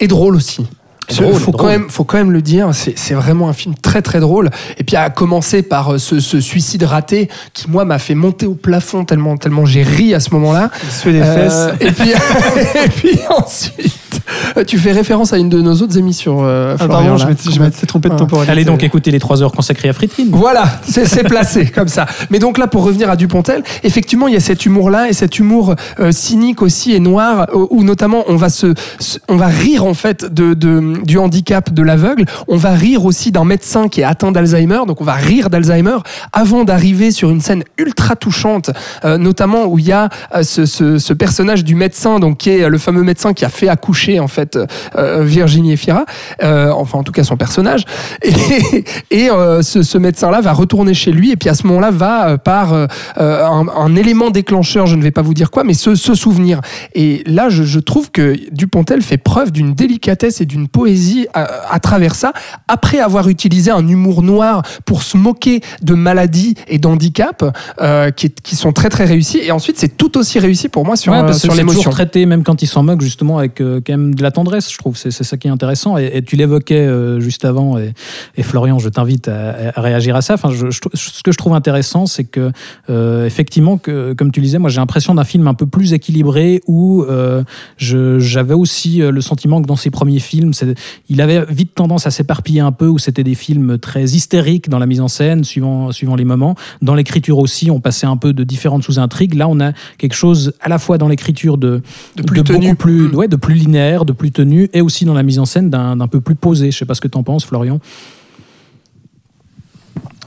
Et 0.00 0.08
drôle 0.08 0.36
aussi. 0.36 0.66
Drôle, 1.10 1.34
faut, 1.34 1.52
quand 1.52 1.66
même, 1.66 1.86
faut 1.88 2.04
quand 2.04 2.16
même 2.18 2.30
le 2.32 2.42
dire, 2.42 2.70
c'est 2.72 2.98
c'est 2.98 3.14
vraiment 3.14 3.48
un 3.48 3.52
film 3.52 3.74
très 3.80 4.02
très 4.02 4.20
drôle. 4.20 4.50
Et 4.78 4.84
puis 4.84 4.96
à 4.96 5.10
commencer 5.10 5.62
par 5.62 5.94
euh, 5.94 5.98
ce, 5.98 6.20
ce 6.20 6.40
suicide 6.40 6.82
raté 6.84 7.28
qui 7.52 7.70
moi 7.70 7.84
m'a 7.84 7.98
fait 7.98 8.14
monter 8.14 8.46
au 8.46 8.54
plafond 8.54 9.04
tellement 9.04 9.36
tellement 9.36 9.66
j'ai 9.66 9.82
ri 9.82 10.14
à 10.14 10.20
ce 10.20 10.30
moment-là. 10.34 10.70
Il 10.82 10.90
se 10.90 11.02
fait 11.02 11.12
des 11.12 11.20
Euh, 11.20 11.48
fesses. 11.48 11.74
et 11.80 11.90
puis 11.92 12.10
et 12.84 12.88
puis 12.88 13.18
ensuite, 13.36 14.20
euh, 14.56 14.64
tu 14.64 14.78
fais 14.78 14.92
référence 14.92 15.32
à 15.32 15.38
une 15.38 15.48
de 15.48 15.60
nos 15.60 15.74
autres 15.74 15.98
émissions. 15.98 16.38
euh, 16.42 16.76
Ah, 16.78 16.84
Florian, 16.84 17.02
pardon, 17.02 17.16
je 17.18 17.22
là. 17.24 17.28
m'étais- 17.30 17.50
je 17.50 17.60
m'étais 17.60 17.86
trompé 17.86 18.08
de 18.08 18.16
temporalité. 18.16 18.52
Allez 18.52 18.64
donc 18.64 18.82
écouter 18.82 19.10
les 19.10 19.18
trois 19.20 19.42
heures 19.42 19.52
consacrées 19.52 19.88
à 19.88 19.92
Friedkin. 19.92 20.24
Voilà, 20.30 20.64
c'est 20.88 21.04
c'est 21.06 21.24
placé 21.24 21.66
comme 21.74 21.88
ça. 21.88 22.06
Mais 22.30 22.38
donc 22.38 22.58
là, 22.58 22.66
pour 22.66 22.82
revenir 22.84 23.10
à 23.10 23.16
Dupontel, 23.16 23.62
effectivement, 23.82 24.26
il 24.28 24.34
y 24.34 24.36
a 24.36 24.40
cet 24.40 24.64
humour-là 24.66 25.08
et 25.08 25.12
cet 25.12 25.38
humour 25.38 25.74
euh, 26.00 26.12
cynique 26.12 26.62
aussi 26.62 26.92
et 26.92 27.00
noir, 27.00 27.46
où, 27.54 27.68
où 27.70 27.84
notamment 27.84 28.24
on 28.28 28.36
va 28.36 28.48
se, 28.48 28.72
se- 28.98 29.18
on 29.28 29.36
va 29.36 29.46
rire 29.48 29.84
en 29.84 29.94
fait 29.94 30.24
de, 30.32 30.54
de- 30.54 30.93
du 31.02 31.18
handicap 31.18 31.72
de 31.72 31.82
l'aveugle. 31.82 32.24
On 32.48 32.56
va 32.56 32.70
rire 32.72 33.04
aussi 33.04 33.32
d'un 33.32 33.44
médecin 33.44 33.88
qui 33.88 34.00
est 34.00 34.04
atteint 34.04 34.32
d'Alzheimer. 34.32 34.80
Donc 34.86 35.00
on 35.00 35.04
va 35.04 35.14
rire 35.14 35.50
d'Alzheimer 35.50 35.96
avant 36.32 36.64
d'arriver 36.64 37.10
sur 37.10 37.30
une 37.30 37.40
scène 37.40 37.64
ultra 37.78 38.16
touchante, 38.16 38.70
euh, 39.04 39.18
notamment 39.18 39.66
où 39.66 39.78
il 39.78 39.86
y 39.86 39.92
a 39.92 40.08
euh, 40.34 40.42
ce, 40.42 40.66
ce- 40.66 41.12
personnage 41.14 41.64
du 41.64 41.74
médecin, 41.74 42.18
donc 42.18 42.38
qui 42.38 42.50
est 42.50 42.68
le 42.68 42.78
fameux 42.78 43.02
médecin 43.02 43.32
qui 43.34 43.44
a 43.44 43.48
fait 43.48 43.68
accoucher 43.68 44.18
en 44.20 44.28
fait 44.28 44.58
euh, 44.96 45.22
Virginie 45.24 45.72
Efira, 45.72 46.04
euh, 46.42 46.70
enfin 46.72 46.98
en 46.98 47.02
tout 47.02 47.12
cas 47.12 47.24
son 47.24 47.36
personnage. 47.36 47.84
Et, 48.22 48.84
et 49.10 49.30
euh, 49.30 49.62
ce, 49.62 49.82
ce 49.82 49.98
médecin-là 49.98 50.40
va 50.40 50.52
retourner 50.52 50.94
chez 50.94 51.12
lui 51.12 51.30
et 51.30 51.36
puis 51.36 51.48
à 51.48 51.54
ce 51.54 51.66
moment-là 51.66 51.90
va 51.90 52.28
euh, 52.30 52.36
par 52.36 52.72
euh, 52.72 52.86
euh, 53.18 53.44
un, 53.44 53.96
élément 53.96 54.30
déclencheur, 54.30 54.86
je 54.86 54.96
ne 54.96 55.02
vais 55.02 55.10
pas 55.10 55.22
vous 55.22 55.34
dire 55.34 55.50
quoi, 55.50 55.64
mais 55.64 55.74
se, 55.74 55.94
souvenir. 55.94 56.60
Et 56.94 57.22
là, 57.26 57.48
je, 57.48 57.62
je 57.64 57.78
trouve 57.80 58.10
que 58.10 58.36
Dupontel 58.52 59.02
fait 59.02 59.16
preuve 59.18 59.50
d'une 59.52 59.74
délicatesse 59.74 60.40
et 60.40 60.46
d'une 60.46 60.68
poésie 60.84 61.26
à, 61.32 61.72
à 61.72 61.78
travers 61.80 62.14
ça, 62.14 62.32
après 62.68 62.98
avoir 62.98 63.28
utilisé 63.30 63.70
un 63.70 63.86
humour 63.88 64.22
noir 64.22 64.62
pour 64.84 65.02
se 65.02 65.16
moquer 65.16 65.60
de 65.82 65.94
maladies 65.94 66.54
et 66.68 66.76
d'handicap 66.78 67.42
euh, 67.80 68.10
qui, 68.10 68.28
qui 68.30 68.54
sont 68.54 68.72
très 68.72 68.90
très 68.90 69.06
réussis. 69.06 69.38
Et 69.38 69.50
ensuite, 69.50 69.78
c'est 69.78 69.96
tout 69.96 70.18
aussi 70.18 70.38
réussi 70.38 70.68
pour 70.68 70.84
moi 70.84 70.96
sur, 70.96 71.12
Ouais, 71.12 71.20
euh, 71.20 71.22
parce 71.22 71.38
que 71.40 71.48
sur 71.48 71.54
l'émotion. 71.54 71.90
traité, 71.90 72.26
même 72.26 72.42
quand 72.42 72.60
il 72.62 72.66
s'en 72.66 72.82
moque, 72.82 73.00
justement, 73.00 73.38
avec 73.38 73.60
euh, 73.62 73.80
quand 73.84 73.94
même 73.94 74.14
de 74.14 74.22
la 74.22 74.30
tendresse, 74.30 74.70
je 74.70 74.76
trouve. 74.76 74.94
C'est 74.98 75.10
ça 75.10 75.36
qui 75.38 75.48
est 75.48 75.50
intéressant. 75.50 75.96
Et, 75.96 76.10
et 76.16 76.22
tu 76.22 76.36
l'évoquais 76.36 76.74
euh, 76.86 77.18
juste 77.20 77.44
avant, 77.46 77.78
et, 77.78 77.94
et 78.36 78.42
Florian, 78.42 78.78
je 78.78 78.90
t'invite 78.90 79.28
à, 79.28 79.72
à 79.74 79.80
réagir 79.80 80.14
à 80.16 80.20
ça. 80.22 80.34
Enfin, 80.34 80.50
je, 80.50 80.66
je 80.70 80.80
ce 80.92 81.22
que 81.22 81.32
je 81.32 81.38
trouve 81.38 81.54
intéressant, 81.54 82.04
c'est 82.06 82.24
que, 82.24 82.52
euh, 82.90 83.24
effectivement, 83.24 83.78
que, 83.78 84.12
comme 84.12 84.30
tu 84.32 84.40
disais, 84.42 84.58
moi 84.58 84.68
j'ai 84.70 84.80
l'impression 84.80 85.14
d'un 85.14 85.24
film 85.24 85.46
un 85.48 85.54
peu 85.54 85.66
plus 85.66 85.94
équilibré 85.94 86.60
où 86.66 87.04
euh, 87.04 87.42
j'avais 87.78 88.54
aussi 88.54 89.00
euh, 89.02 89.10
le 89.10 89.20
sentiment 89.22 89.62
que 89.62 89.66
dans 89.66 89.76
ses 89.76 89.90
premiers 89.90 90.20
films, 90.20 90.52
c'est- 90.52 90.73
il 91.08 91.20
avait 91.20 91.44
vite 91.48 91.74
tendance 91.74 92.06
à 92.06 92.10
s'éparpiller 92.10 92.60
un 92.60 92.72
peu, 92.72 92.86
où 92.88 92.98
c'était 92.98 93.24
des 93.24 93.34
films 93.34 93.78
très 93.78 94.04
hystériques 94.04 94.68
dans 94.68 94.78
la 94.78 94.86
mise 94.86 95.00
en 95.00 95.08
scène, 95.08 95.44
suivant, 95.44 95.92
suivant 95.92 96.16
les 96.16 96.24
moments. 96.24 96.54
Dans 96.82 96.94
l'écriture 96.94 97.38
aussi, 97.38 97.70
on 97.70 97.80
passait 97.80 98.06
un 98.06 98.16
peu 98.16 98.32
de 98.32 98.44
différentes 98.44 98.82
sous-intrigues. 98.84 99.34
Là, 99.34 99.48
on 99.48 99.60
a 99.60 99.72
quelque 99.98 100.14
chose 100.14 100.52
à 100.60 100.68
la 100.68 100.78
fois 100.78 100.98
dans 100.98 101.08
l'écriture 101.08 101.58
de, 101.58 101.82
De 102.16 102.22
plus 102.22 102.42
beaucoup 102.42 102.52
tenu. 102.58 102.74
plus, 102.74 103.08
Mm. 103.08 103.14
ouais, 103.16 103.28
de 103.28 103.36
plus 103.36 103.54
linéaire, 103.54 104.04
de 104.04 104.12
plus 104.12 104.30
tenu, 104.32 104.68
et 104.72 104.80
aussi 104.80 105.04
dans 105.04 105.14
la 105.14 105.22
mise 105.22 105.38
en 105.38 105.44
scène 105.46 105.70
d'un 105.70 105.96
d'un 105.96 106.08
peu 106.08 106.20
plus 106.20 106.34
posé. 106.34 106.70
Je 106.70 106.78
sais 106.78 106.84
pas 106.84 106.94
ce 106.94 107.00
que 107.00 107.08
tu 107.08 107.18
en 107.18 107.22
penses, 107.22 107.44
Florian. 107.44 107.80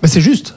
Bah, 0.01 0.07
c'est 0.07 0.21
juste. 0.21 0.55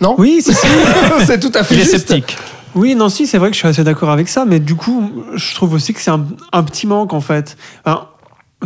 Non? 0.00 0.14
Oui. 0.18 0.42
C'est 1.26 1.40
tout 1.40 1.52
à 1.54 1.62
fait 1.62 1.74
Il 1.74 1.80
est 1.80 1.84
juste. 1.84 1.96
sceptique. 2.08 2.36
Oui, 2.74 2.94
non, 2.94 3.08
si, 3.08 3.26
c'est 3.26 3.38
vrai 3.38 3.48
que 3.50 3.54
je 3.54 3.58
suis 3.58 3.68
assez 3.68 3.82
d'accord 3.82 4.10
avec 4.10 4.28
ça, 4.28 4.44
mais 4.44 4.60
du 4.60 4.76
coup, 4.76 5.10
je 5.34 5.54
trouve 5.56 5.74
aussi 5.74 5.92
que 5.92 6.00
c'est 6.00 6.12
un, 6.12 6.24
un 6.52 6.62
petit 6.62 6.86
manque 6.86 7.12
en 7.12 7.20
fait. 7.20 7.56
Enfin, 7.84 8.06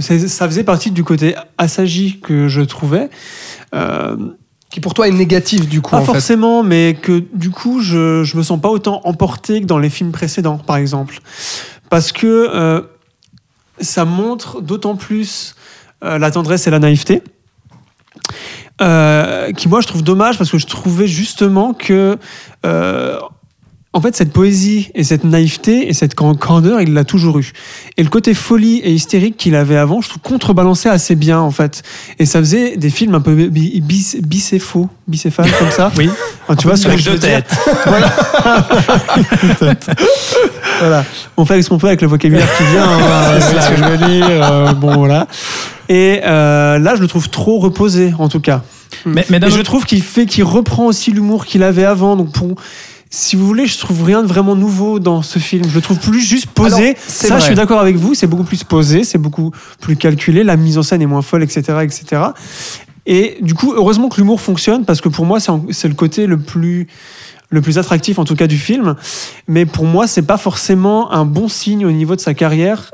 ça 0.01 0.49
faisait 0.49 0.65
partie 0.65 0.91
du 0.91 1.05
côté 1.05 1.35
assagi 1.59 2.21
que 2.21 2.49
je 2.49 2.61
trouvais. 2.61 3.11
Euh, 3.75 4.17
Qui 4.71 4.81
pour 4.81 4.95
toi 4.95 5.09
est 5.09 5.13
négatif 5.13 5.69
du 5.69 5.81
coup. 5.81 5.93
pas 5.93 5.99
en 5.99 6.01
fait. 6.01 6.07
forcément, 6.07 6.63
mais 6.63 6.97
que 7.01 7.25
du 7.33 7.51
coup, 7.51 7.81
je, 7.81 8.25
je 8.25 8.37
me 8.37 8.43
sens 8.43 8.61
pas 8.61 8.71
autant 8.71 9.01
emporté 9.05 9.61
que 9.61 9.67
dans 9.67 9.79
les 9.79 9.91
films 9.91 10.13
précédents, 10.13 10.59
par 10.59 10.77
exemple. 10.77 11.21
Parce 11.91 12.13
que 12.13 12.27
euh, 12.27 12.83
ça 13.79 14.05
montre 14.05 14.61
d'autant 14.61 14.97
plus 14.97 15.55
euh, 16.03 16.19
la 16.19 16.31
tendresse 16.31 16.67
et 16.67 16.71
la 16.71 16.81
naïveté. 16.81 17.23
Euh, 18.83 19.53
qui, 19.53 19.69
moi, 19.69 19.81
je 19.81 19.87
trouve 19.87 20.03
dommage 20.03 20.39
parce 20.39 20.51
que 20.51 20.59
je 20.59 20.67
trouvais 20.67 21.07
justement 21.07 21.73
que. 21.73 22.19
En 23.97 24.01
fait, 24.01 24.15
cette 24.17 24.33
poésie 24.33 24.91
et 24.95 25.05
cette 25.05 25.23
naïveté 25.25 25.89
et 25.89 25.93
cette 25.95 26.15
can- 26.17 26.35
candeur, 26.35 26.81
il 26.83 26.93
l'a 26.93 27.05
toujours 27.05 27.39
eu. 27.39 27.53
Et 27.97 28.03
le 28.03 28.09
côté 28.11 28.35
folie 28.35 28.79
et 28.81 28.93
hystérique 28.93 29.37
qu'il 29.37 29.55
avait 29.55 29.77
avant, 29.77 30.01
je 30.01 30.09
trouve 30.09 30.21
contrebalançait 30.23 30.89
assez 30.91 31.15
bien, 31.15 31.39
en 31.39 31.53
fait. 31.53 31.83
Et 32.19 32.27
ça 32.27 32.41
faisait 32.41 32.77
des 32.77 32.91
films 32.91 33.15
un 33.15 33.21
peu 33.21 33.35
bi- 33.35 33.81
bis- 33.81 34.17
bicéphaux, 34.21 34.89
bicéphales, 35.09 35.51
comme 35.59 35.71
ça. 35.71 35.93
Oui. 35.97 36.11
Enfin, 36.43 36.57
tu 36.57 36.67
vois 36.67 36.77
ce 36.77 36.89
que 36.89 36.97
je 36.97 37.11
veux 37.11 37.19
dire 37.19 37.43
têtes. 37.45 37.57
voilà. 40.81 41.05
On 41.37 41.45
fait 41.45 41.55
avec 41.55 41.65
ce 41.65 41.69
qu'on 41.69 41.79
peut 41.79 41.87
avec 41.87 42.03
le 42.03 42.09
vocabulaire 42.09 42.49
qui 42.57 42.65
vient. 42.65 42.85
hein, 42.85 43.41
c'est 43.41 43.61
ce 43.61 43.71
que 43.71 43.77
je 43.77 43.85
veux 43.85 43.97
dire. 43.97 44.27
euh, 44.29 44.73
bon, 44.73 44.95
voilà. 44.97 45.27
Et 45.89 46.21
euh, 46.25 46.79
là, 46.79 46.95
je 46.97 47.01
le 47.01 47.09
trouve 47.09 47.29
trop 47.31 47.59
reposé, 47.59 48.13
en 48.19 48.29
tout 48.29 48.41
cas. 48.41 48.63
Mais, 49.07 49.25
mais 49.29 49.39
Et 49.39 49.51
je 49.51 49.61
trouve 49.61 49.85
qu'il 49.85 50.03
fait, 50.03 50.27
qu'il 50.27 50.45
reprend 50.45 50.87
aussi 50.87 51.11
l'humour 51.11 51.47
qu'il 51.47 51.63
avait 51.63 51.85
avant. 51.85 52.17
Donc, 52.17 52.33
pour, 52.33 52.55
si 53.15 53.37
vous 53.37 53.47
voulez, 53.47 53.67
je 53.67 53.79
trouve 53.79 54.03
rien 54.03 54.23
de 54.23 54.27
vraiment 54.27 54.57
nouveau 54.57 54.99
dans 54.99 55.23
ce 55.23 55.39
film. 55.39 55.65
Je 55.69 55.75
le 55.75 55.81
trouve 55.81 56.01
plus 56.01 56.21
juste 56.21 56.47
posé. 56.47 56.89
Alors, 56.89 56.99
Ça, 57.07 57.29
vrai. 57.29 57.41
je 57.41 57.45
suis 57.45 57.55
d'accord 57.55 57.79
avec 57.79 57.95
vous. 57.95 58.15
C'est 58.15 58.27
beaucoup 58.27 58.43
plus 58.43 58.65
posé, 58.65 59.05
c'est 59.05 59.19
beaucoup 59.19 59.53
plus 59.81 59.95
calculé. 59.95 60.43
La 60.43 60.57
mise 60.57 60.79
en 60.79 60.83
scène 60.83 61.01
est 61.01 61.07
moins 61.07 61.23
folle, 61.23 61.45
etc., 61.45 61.63
etc. 61.83 62.23
Et 63.07 63.37
du 63.41 63.55
coup, 63.55 63.73
heureusement 63.73 64.09
que 64.09 64.17
l'humour 64.17 64.41
fonctionne 64.41 64.85
parce 64.85 65.01
que 65.01 65.09
pour 65.09 65.27
moi, 65.27 65.39
c'est 65.71 65.89
le 65.89 65.95
côté 65.95 66.27
le 66.27 66.39
plus 66.39 66.89
le 67.51 67.61
plus 67.61 67.79
attractif 67.79 68.19
en 68.19 68.25
tout 68.25 68.35
cas 68.35 68.49
du 68.49 68.59
film. 68.59 68.97
Mais 69.47 69.65
pour 69.65 69.85
moi, 69.85 70.09
c'est 70.09 70.23
pas 70.23 70.39
forcément 70.39 71.13
un 71.13 71.25
bon 71.25 71.47
signe 71.47 71.87
au 71.87 71.93
niveau 71.93 72.17
de 72.17 72.21
sa 72.21 72.35
carrière. 72.35 72.91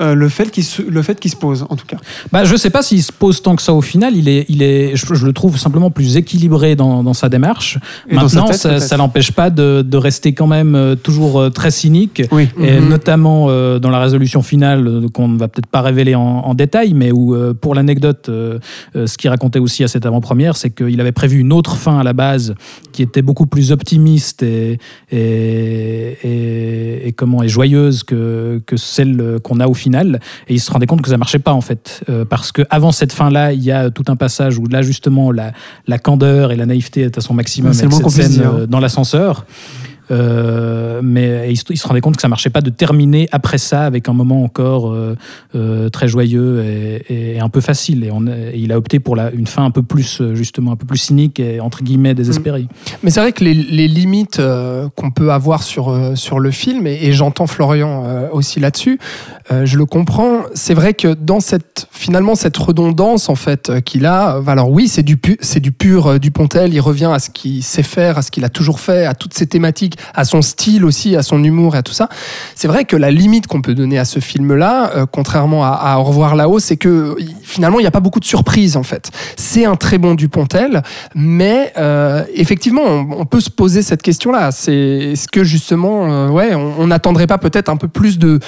Euh, 0.00 0.14
le 0.14 0.28
fait 0.28 0.50
qu'il 0.50 0.64
se, 0.64 0.80
le 0.82 1.02
fait 1.02 1.18
qu'il 1.18 1.30
se 1.30 1.36
pose 1.36 1.66
en 1.68 1.76
tout 1.76 1.86
cas. 1.86 1.96
Bah, 2.32 2.44
je 2.44 2.54
sais 2.56 2.70
pas 2.70 2.82
s'il 2.82 3.02
se 3.02 3.12
pose 3.12 3.42
tant 3.42 3.56
que 3.56 3.62
ça 3.62 3.72
au 3.74 3.80
final. 3.80 4.16
Il 4.16 4.28
est, 4.28 4.46
il 4.48 4.62
est, 4.62 4.94
je, 4.94 5.12
je 5.14 5.26
le 5.26 5.32
trouve 5.32 5.58
simplement 5.58 5.90
plus 5.90 6.16
équilibré 6.16 6.76
dans, 6.76 7.02
dans 7.02 7.14
sa 7.14 7.28
démarche. 7.28 7.78
Et 8.08 8.14
Maintenant, 8.14 8.46
tête, 8.46 8.56
ça, 8.56 8.80
ça 8.80 8.96
l'empêche 8.96 9.32
pas 9.32 9.50
de, 9.50 9.82
de 9.82 9.96
rester 9.96 10.32
quand 10.34 10.46
même 10.46 10.74
euh, 10.74 10.94
toujours 10.94 11.40
euh, 11.40 11.50
très 11.50 11.70
cynique. 11.70 12.22
Oui. 12.30 12.48
Et 12.60 12.78
Mhm. 12.80 12.88
notamment 12.88 13.46
euh, 13.48 13.78
dans 13.80 13.90
la 13.90 13.98
résolution 14.00 14.42
finale, 14.42 15.06
qu'on 15.12 15.28
ne 15.28 15.38
va 15.38 15.48
peut-être 15.48 15.66
pas 15.66 15.82
révéler 15.82 16.14
en, 16.14 16.20
en 16.22 16.54
détail, 16.54 16.94
mais 16.94 17.10
où, 17.10 17.34
euh, 17.34 17.52
pour 17.54 17.74
l'anecdote, 17.74 18.26
ce 18.28 19.16
qu'il 19.18 19.30
racontait 19.30 19.58
aussi 19.58 19.82
à 19.84 19.88
cette 19.88 20.06
avant-première, 20.06 20.56
c'est 20.56 20.70
qu'il 20.70 21.00
avait 21.00 21.12
prévu 21.12 21.38
une 21.40 21.52
autre 21.52 21.76
fin 21.76 21.98
à 21.98 22.02
la 22.04 22.12
base 22.12 22.54
qui 22.92 23.02
était 23.02 23.22
beaucoup 23.22 23.46
plus 23.46 23.72
optimiste 23.72 24.42
et, 24.42 24.78
et, 25.10 26.18
et- 26.24 27.08
et 27.08 27.12
comment, 27.12 27.42
et 27.42 27.48
joyeuse 27.48 28.02
que, 28.04 28.60
que 28.66 28.76
celle 28.76 29.38
qu'on 29.42 29.60
a 29.60 29.66
au 29.66 29.74
final. 29.74 29.87
Et 30.48 30.54
il 30.54 30.60
se 30.60 30.70
rendait 30.70 30.86
compte 30.86 31.02
que 31.02 31.08
ça 31.08 31.18
marchait 31.18 31.38
pas, 31.38 31.52
en 31.52 31.60
fait. 31.60 32.02
Euh, 32.08 32.24
parce 32.24 32.52
que 32.52 32.62
avant 32.70 32.92
cette 32.92 33.12
fin-là, 33.12 33.52
il 33.52 33.62
y 33.62 33.72
a 33.72 33.90
tout 33.90 34.04
un 34.08 34.16
passage 34.16 34.58
où 34.58 34.66
là, 34.66 34.82
justement, 34.82 35.32
la, 35.32 35.52
la 35.86 35.98
candeur 35.98 36.52
et 36.52 36.56
la 36.56 36.66
naïveté 36.66 37.02
est 37.02 37.18
à 37.18 37.20
son 37.20 37.34
maximum. 37.34 37.72
C'est 37.72 37.86
le 37.86 37.94
avec 37.94 38.10
cette 38.10 38.32
scène, 38.32 38.42
euh, 38.44 38.66
dans 38.66 38.80
l'ascenseur. 38.80 39.46
Euh, 40.10 41.00
mais 41.02 41.50
il 41.50 41.56
se, 41.56 41.86
rendait 41.86 42.00
compte 42.00 42.16
que 42.16 42.22
ça 42.22 42.28
marchait 42.28 42.50
pas 42.50 42.60
de 42.60 42.70
terminer 42.70 43.28
après 43.32 43.58
ça 43.58 43.84
avec 43.84 44.08
un 44.08 44.12
moment 44.12 44.42
encore 44.42 44.90
euh, 44.90 45.16
euh, 45.54 45.88
très 45.90 46.08
joyeux 46.08 46.64
et, 47.08 47.38
un 47.40 47.48
peu 47.48 47.60
facile. 47.60 48.04
Et, 48.04 48.58
il 48.58 48.72
a 48.72 48.78
opté 48.78 48.98
pour 48.98 49.16
une 49.18 49.46
fin 49.46 49.64
un 49.64 49.70
peu 49.70 49.82
plus 49.82 50.22
justement 50.34 50.72
un 50.72 50.76
peu 50.76 50.86
plus 50.86 50.98
cynique 50.98 51.40
et 51.40 51.60
entre 51.60 51.82
guillemets 51.82 52.14
désespérée. 52.14 52.66
Mais 53.02 53.10
c'est 53.10 53.20
vrai 53.20 53.32
que 53.32 53.44
les, 53.44 53.88
limites 53.88 54.40
qu'on 54.96 55.10
peut 55.10 55.32
avoir 55.32 55.62
sur, 55.62 56.16
sur 56.16 56.40
le 56.40 56.50
film, 56.50 56.86
et, 56.86 57.12
j'entends 57.12 57.46
Florian 57.46 58.28
aussi 58.32 58.60
là-dessus, 58.60 58.98
je 59.50 59.76
le 59.76 59.86
comprends. 59.86 60.42
C'est 60.54 60.74
vrai 60.74 60.94
que 60.94 61.14
dans 61.14 61.40
cette, 61.40 61.86
finalement, 61.90 62.34
cette 62.34 62.56
redondance 62.56 63.28
en 63.28 63.34
fait 63.34 63.80
qu'il 63.84 64.06
a, 64.06 64.42
alors 64.46 64.70
oui, 64.70 64.88
c'est 64.88 65.02
du, 65.02 65.18
c'est 65.40 65.60
du 65.60 65.72
pur 65.72 66.18
Dupontel, 66.18 66.74
il 66.74 66.80
revient 66.80 67.10
à 67.12 67.18
ce 67.18 67.30
qu'il 67.30 67.62
sait 67.62 67.82
faire, 67.82 68.18
à 68.18 68.22
ce 68.22 68.30
qu'il 68.30 68.44
a 68.44 68.48
toujours 68.48 68.80
fait, 68.80 69.06
à 69.06 69.14
toutes 69.14 69.34
ces 69.34 69.46
thématiques, 69.46 69.97
à 70.14 70.24
son 70.24 70.42
style 70.42 70.84
aussi, 70.84 71.16
à 71.16 71.22
son 71.22 71.42
humour 71.42 71.74
et 71.74 71.78
à 71.78 71.82
tout 71.82 71.92
ça. 71.92 72.08
C'est 72.54 72.68
vrai 72.68 72.84
que 72.84 72.96
la 72.96 73.10
limite 73.10 73.46
qu'on 73.46 73.62
peut 73.62 73.74
donner 73.74 73.98
à 73.98 74.04
ce 74.04 74.20
film-là, 74.20 74.90
euh, 74.96 75.06
contrairement 75.10 75.64
à, 75.64 75.68
à 75.70 75.98
Au 75.98 76.04
revoir 76.04 76.34
là-haut, 76.36 76.58
c'est 76.58 76.76
que 76.76 77.16
finalement, 77.42 77.78
il 77.78 77.82
n'y 77.82 77.88
a 77.88 77.90
pas 77.90 78.00
beaucoup 78.00 78.20
de 78.20 78.24
surprises 78.24 78.76
en 78.76 78.82
fait. 78.82 79.10
C'est 79.36 79.64
un 79.64 79.76
très 79.76 79.98
bon 79.98 80.14
Dupontel, 80.14 80.82
mais 81.14 81.72
euh, 81.76 82.22
effectivement, 82.34 82.82
on, 82.84 83.06
on 83.20 83.24
peut 83.24 83.40
se 83.40 83.50
poser 83.50 83.82
cette 83.82 84.02
question-là. 84.02 84.50
C'est 84.52 84.74
est-ce 84.74 85.28
que 85.28 85.44
justement, 85.44 86.10
euh, 86.12 86.28
ouais, 86.28 86.54
on 86.54 86.86
n'attendrait 86.86 87.26
pas 87.26 87.38
peut-être 87.38 87.68
un 87.68 87.76
peu 87.76 87.88
plus 87.88 88.18
de, 88.18 88.38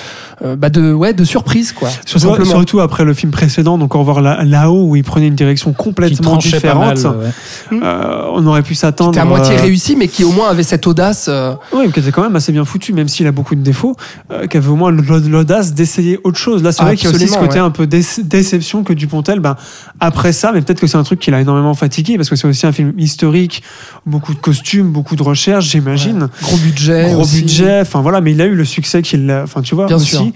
euh, 0.44 0.56
bah 0.56 0.70
de, 0.70 0.92
ouais, 0.92 1.12
de 1.12 1.24
surprise, 1.24 1.72
quoi. 1.72 1.88
tout 1.88 2.18
Surtout, 2.18 2.28
simplement. 2.28 2.50
surtout 2.50 2.80
après 2.80 3.04
le 3.04 3.14
film 3.14 3.30
précédent, 3.32 3.78
donc 3.78 3.94
au 3.94 3.98
revoir 4.00 4.20
là- 4.20 4.42
là-haut 4.44 4.86
où 4.88 4.96
il 4.96 5.04
prenait 5.04 5.28
une 5.28 5.34
direction 5.34 5.72
complètement 5.72 6.32
mal. 6.32 6.40
différente. 6.40 6.98
ouais. 6.98 7.78
Euh, 7.82 8.22
on 8.32 8.46
aurait 8.46 8.62
pu 8.62 8.74
s'attendre. 8.74 9.12
Qui 9.12 9.18
était 9.18 9.26
à 9.26 9.28
moitié 9.28 9.56
euh, 9.56 9.62
réussi, 9.62 9.96
mais 9.96 10.08
qui 10.08 10.24
au 10.24 10.32
moins 10.32 10.48
avait 10.48 10.62
cette 10.62 10.86
audace. 10.86 11.26
Euh, 11.40 11.54
Oui, 11.72 11.84
mais 11.86 11.92
qui 11.92 12.00
était 12.00 12.12
quand 12.12 12.22
même 12.22 12.36
assez 12.36 12.52
bien 12.52 12.64
foutu, 12.64 12.92
même 12.92 13.08
s'il 13.08 13.26
a 13.26 13.32
beaucoup 13.32 13.54
de 13.54 13.62
défauts, 13.62 13.96
euh, 14.30 14.46
qui 14.46 14.56
avait 14.56 14.68
au 14.68 14.76
moins 14.76 14.90
l'aud- 14.90 15.18
l'audace 15.28 15.74
d'essayer 15.74 16.18
autre 16.24 16.38
chose. 16.38 16.62
Là, 16.62 16.72
c'est 16.72 16.82
vrai 16.82 16.96
qu'il 16.96 17.08
y 17.08 17.12
a 17.12 17.16
aussi 17.16 17.28
ce 17.28 17.38
côté 17.38 17.54
ouais. 17.54 17.58
un 17.66 17.70
peu 17.70 17.86
dé- 17.86 18.04
déception 18.24 18.84
que 18.84 18.92
Dupontel, 18.92 19.40
ben, 19.40 19.56
après 20.00 20.32
ça, 20.32 20.52
mais 20.52 20.60
peut-être 20.62 20.80
que 20.80 20.86
c'est 20.86 20.96
un 20.98 21.02
truc 21.02 21.18
qui 21.20 21.30
l'a 21.30 21.40
énormément 21.40 21.74
fatigué, 21.74 22.16
parce 22.16 22.28
que 22.30 22.36
c'est 22.36 22.46
aussi 22.48 22.66
un 22.66 22.72
film 22.72 22.92
historique, 22.98 23.62
beaucoup 24.06 24.34
de 24.34 24.38
costumes, 24.40 24.90
beaucoup 24.90 25.16
de 25.16 25.22
recherches, 25.22 25.68
j'imagine. 25.70 26.28
gros 26.42 26.56
budget. 26.58 27.12
Gros 27.12 27.22
aussi. 27.22 27.40
budget, 27.42 27.80
enfin 27.80 28.00
voilà, 28.02 28.20
mais 28.20 28.32
il 28.32 28.40
a 28.40 28.46
eu 28.46 28.54
le 28.54 28.64
succès 28.64 29.02
qu'il 29.02 29.30
a, 29.30 29.42
enfin 29.44 29.62
tu 29.62 29.74
vois, 29.74 29.86
Bien 29.86 29.96
aussi. 29.96 30.16
sûr. 30.16 30.26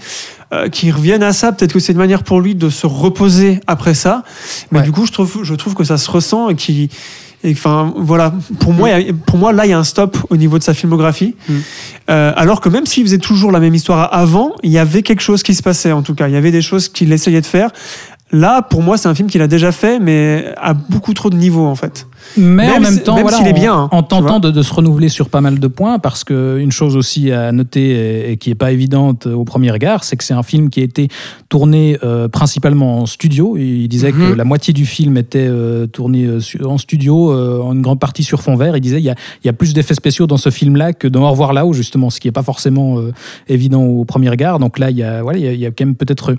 Euh, 0.53 0.69
qu'il 0.69 0.91
revienne 0.93 1.23
à 1.23 1.33
ça, 1.33 1.51
peut-être 1.51 1.73
que 1.73 1.79
c'est 1.79 1.91
une 1.91 1.97
manière 1.97 2.21
pour 2.23 2.39
lui 2.39 2.53
de 2.53 2.69
se 2.69 2.85
reposer 2.85 3.59
après 3.65 3.95
ça. 3.95 4.21
Mais 4.71 4.77
Ouais. 4.79 4.85
du 4.85 4.91
coup, 4.91 5.07
je 5.07 5.11
trouve, 5.11 5.39
je 5.41 5.55
trouve 5.55 5.73
que 5.73 5.83
ça 5.83 5.97
se 5.97 6.09
ressent 6.09 6.49
et 6.49 6.55
qu'il. 6.55 6.89
Et 7.45 7.51
Enfin, 7.51 7.93
voilà. 7.95 8.33
Pour 8.59 8.73
moi, 8.73 8.89
pour 9.25 9.37
moi, 9.37 9.53
là, 9.53 9.65
il 9.65 9.69
y 9.69 9.73
a 9.73 9.77
un 9.77 9.83
stop 9.83 10.17
au 10.29 10.35
niveau 10.35 10.57
de 10.57 10.63
sa 10.63 10.73
filmographie. 10.73 11.35
Mm. 11.47 11.53
Euh, 12.09 12.33
alors 12.35 12.59
que 12.59 12.69
même 12.69 12.85
s'il 12.85 13.03
faisait 13.03 13.19
toujours 13.19 13.51
la 13.51 13.59
même 13.59 13.75
histoire 13.75 14.13
avant, 14.13 14.53
il 14.63 14.71
y 14.71 14.79
avait 14.79 15.03
quelque 15.03 15.21
chose 15.21 15.43
qui 15.43 15.53
se 15.53 15.63
passait, 15.63 15.91
en 15.91 16.01
tout 16.01 16.15
cas. 16.15 16.27
Il 16.27 16.33
y 16.33 16.37
avait 16.37 16.51
des 16.51 16.61
choses 16.61 16.89
qu'il 16.89 17.13
essayait 17.13 17.41
de 17.41 17.45
faire. 17.45 17.69
Là, 18.31 18.63
pour 18.63 18.81
moi, 18.81 18.97
c'est 18.97 19.07
un 19.07 19.15
film 19.15 19.29
qu'il 19.29 19.41
a 19.41 19.47
déjà 19.47 19.71
fait, 19.71 19.99
mais 19.99 20.53
à 20.57 20.73
beaucoup 20.73 21.13
trop 21.13 21.29
de 21.29 21.37
niveaux, 21.37 21.65
en 21.65 21.75
fait. 21.75 22.07
Mais 22.37 22.69
en 22.69 22.79
Même 22.79 22.99
temps, 23.01 23.15
même 23.15 23.23
voilà, 23.23 23.39
est 23.47 23.51
en- 23.51 23.53
bien, 23.53 23.73
hein, 23.75 23.89
en, 23.91 24.01
tu 24.03 24.09
tentant 24.09 24.39
de, 24.39 24.51
de 24.51 24.61
se 24.61 24.73
renouveler 24.73 25.09
sur 25.09 25.29
pas 25.29 25.41
mal 25.41 25.59
de 25.59 25.67
points, 25.67 25.99
parce 25.99 26.23
que 26.23 26.57
une 26.59 26.71
chose 26.71 26.95
aussi 26.97 27.31
à 27.31 27.51
noter 27.51 27.91
et, 27.91 28.31
et 28.31 28.37
qui 28.37 28.49
est 28.49 28.55
pas 28.55 28.71
évidente 28.71 29.25
au 29.27 29.43
premier 29.45 29.71
regard, 29.71 30.03
c'est 30.03 30.15
que 30.17 30.23
c'est 30.23 30.33
un 30.33 30.43
film 30.43 30.69
qui 30.69 30.81
a 30.81 30.83
été 30.83 31.07
tourné 31.49 31.97
euh, 32.03 32.27
principalement 32.27 33.01
en 33.01 33.05
studio. 33.05 33.57
Il 33.57 33.87
disait 33.87 34.11
Mhm. 34.11 34.19
que 34.31 34.33
la 34.35 34.43
moitié 34.43 34.73
du 34.73 34.85
film 34.85 35.17
était 35.17 35.47
euh, 35.47 35.87
tourné 35.87 36.25
euh, 36.25 36.39
su- 36.39 36.63
en 36.63 36.77
studio, 36.77 37.31
euh, 37.31 37.61
en 37.61 37.73
une 37.73 37.81
grande 37.81 37.99
partie 37.99 38.23
sur 38.23 38.41
fond 38.41 38.55
vert. 38.55 38.75
Il 38.77 38.81
disait 38.81 38.99
il 38.99 39.05
y 39.05 39.09
a, 39.09 39.15
il 39.43 39.47
y 39.47 39.49
a 39.49 39.53
plus 39.53 39.73
d'effets 39.73 39.93
spéciaux 39.95 40.27
dans 40.27 40.37
ce 40.37 40.49
film-là 40.49 40.93
que 40.93 41.07
dans 41.07 41.23
Au 41.25 41.31
revoir 41.31 41.53
là-haut, 41.53 41.73
justement, 41.73 42.09
ce 42.09 42.19
qui 42.19 42.27
est 42.27 42.31
pas 42.31 42.43
forcément 42.43 42.99
évident 43.47 43.83
au 43.83 44.05
premier 44.05 44.29
regard. 44.29 44.59
Donc 44.59 44.77
là, 44.79 44.91
il 44.91 44.97
y 44.97 45.03
a, 45.03 45.21
voilà, 45.23 45.39
il 45.39 45.45
y 45.45 45.47
a, 45.47 45.53
il 45.53 45.59
y 45.59 45.65
a 45.65 45.71
quand 45.71 45.85
même 45.85 45.95
peut-être 45.95 46.35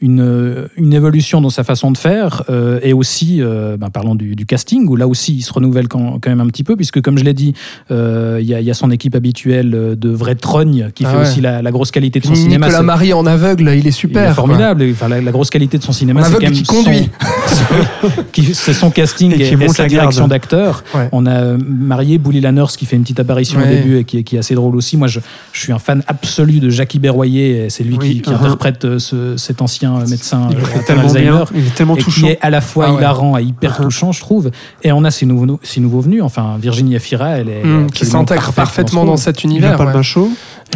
une, 0.00 0.68
une 0.76 0.92
évolution 0.94 1.40
dans 1.40 1.50
sa 1.50 1.64
façon 1.64 1.90
de 1.90 1.98
faire 1.98 2.44
et 2.82 2.92
aussi, 2.92 3.40
ben, 3.40 3.90
parlons 3.92 4.14
du, 4.14 4.34
du 4.36 4.46
casting, 4.46 4.86
où 4.88 4.96
là 4.96 5.06
aussi 5.08 5.29
il 5.38 5.42
se 5.42 5.52
renouvelle 5.52 5.88
quand, 5.88 6.18
quand 6.20 6.30
même 6.30 6.40
un 6.40 6.46
petit 6.46 6.64
peu, 6.64 6.76
puisque 6.76 7.00
comme 7.00 7.18
je 7.18 7.24
l'ai 7.24 7.34
dit, 7.34 7.54
euh, 7.90 8.38
il 8.40 8.46
y, 8.46 8.54
a, 8.54 8.60
il 8.60 8.66
y 8.66 8.70
a 8.70 8.74
son 8.74 8.90
équipe 8.90 9.14
habituelle 9.14 9.70
de 9.96 10.08
vrais 10.10 10.34
trognes 10.34 10.90
qui 10.94 11.04
Ah 11.04 11.10
fait 11.10 11.16
ouais. 11.16 11.22
aussi 11.22 11.40
la, 11.40 11.62
la 11.62 11.70
grosse 11.70 11.90
qualité 11.90 12.20
de 12.20 12.26
son 12.26 12.34
cinéma. 12.34 12.66
Nicolas 12.66 12.82
Marie 12.82 13.12
en 13.12 13.26
aveugle, 13.26 13.64
il 13.64 13.68
est 13.68 13.78
il 13.80 13.86
est 13.86 13.90
super. 13.92 14.34
formidable. 14.34 14.84
Enfin, 14.92 15.08
la, 15.08 15.20
la 15.20 15.30
grosse 15.32 15.50
qualité 15.50 15.78
de 15.78 15.82
son 15.82 15.92
cinéma, 15.92 16.22
c'est 16.24 16.32
quand 16.32 16.40
même 16.42 16.52
qui 16.52 16.62
conduit. 16.64 17.08
qui- 18.32 18.54
c'est 18.54 18.72
son 18.72 18.90
casting 18.90 19.32
Et 19.32 19.34
et, 19.34 19.38
qui 19.48 19.52
et 19.54 19.56
monte 19.56 19.76
sa 19.76 19.86
direction 19.86 20.28
d'acteur. 20.28 20.84
Ouais. 20.94 21.08
On 21.12 21.26
a 21.26 21.30
euh, 21.32 21.58
marié 21.60 22.18
Bouli 22.18 22.40
Lanners 22.40 22.66
qui 22.76 22.86
fait 22.86 22.96
une 22.96 23.02
petite 23.02 23.20
apparition 23.20 23.58
Ouais. 23.60 23.64
au 23.66 23.68
début 23.68 23.98
et 23.98 24.04
qui, 24.04 24.18
est- 24.18 24.22
qui 24.22 24.36
est 24.36 24.38
assez 24.38 24.54
drôle 24.54 24.76
aussi. 24.76 24.96
Moi, 24.96 25.08
je, 25.08 25.20
je 25.52 25.60
suis 25.60 25.72
un 25.72 25.78
fan 25.78 26.02
absolu 26.06 26.60
de 26.60 26.70
Jackie 26.70 26.98
Berroyer. 26.98 27.68
C'est 27.70 27.84
lui 27.84 27.96
Oui, 27.98 28.08
qui, 28.16 28.22
qui 28.22 28.30
uh-huh. 28.30 28.34
interprète 28.34 28.84
euh, 28.84 28.98
ce- 28.98 29.36
cet 29.36 29.62
ancien 29.62 29.96
euh, 29.96 30.06
médecin 30.06 30.48
Il 30.50 30.58
fait 30.64 30.82
tellement 30.84 31.12
bien. 31.12 31.44
Il 31.54 31.66
est 31.66 31.74
tellement 31.74 31.96
et 31.96 32.00
touchant. 32.02 32.26
qui 32.26 32.32
est 32.32 32.38
à 32.40 32.50
la 32.50 32.60
fois 32.60 32.86
Ah 32.88 32.92
ouais. 32.92 32.98
hilarant 32.98 33.38
et 33.38 33.42
hyper 33.42 33.70
Uh-huh. 33.78 33.82
touchant, 33.84 34.12
je 34.12 34.20
trouve. 34.20 34.50
Et 34.82 34.92
on 34.92 35.04
a 35.04 35.10
ces 35.10 35.26
nouveaux, 35.26 35.58
ces 35.62 35.80
nouveaux 35.80 36.00
venus. 36.00 36.22
Enfin, 36.22 36.56
Virginie 36.60 36.94
Efira, 36.96 37.30
elle 37.38 37.48
est 37.48 37.58
absolument 37.58 37.86
qui 37.88 38.04
s'intègre 38.06 38.40
parfaite 38.52 38.54
parfaitement 38.56 39.04
dans 39.04 39.16
cet 39.16 39.42
Il 39.44 39.46
univers. 39.50 39.78
ouais. 39.78 39.92
macho. 39.92 40.30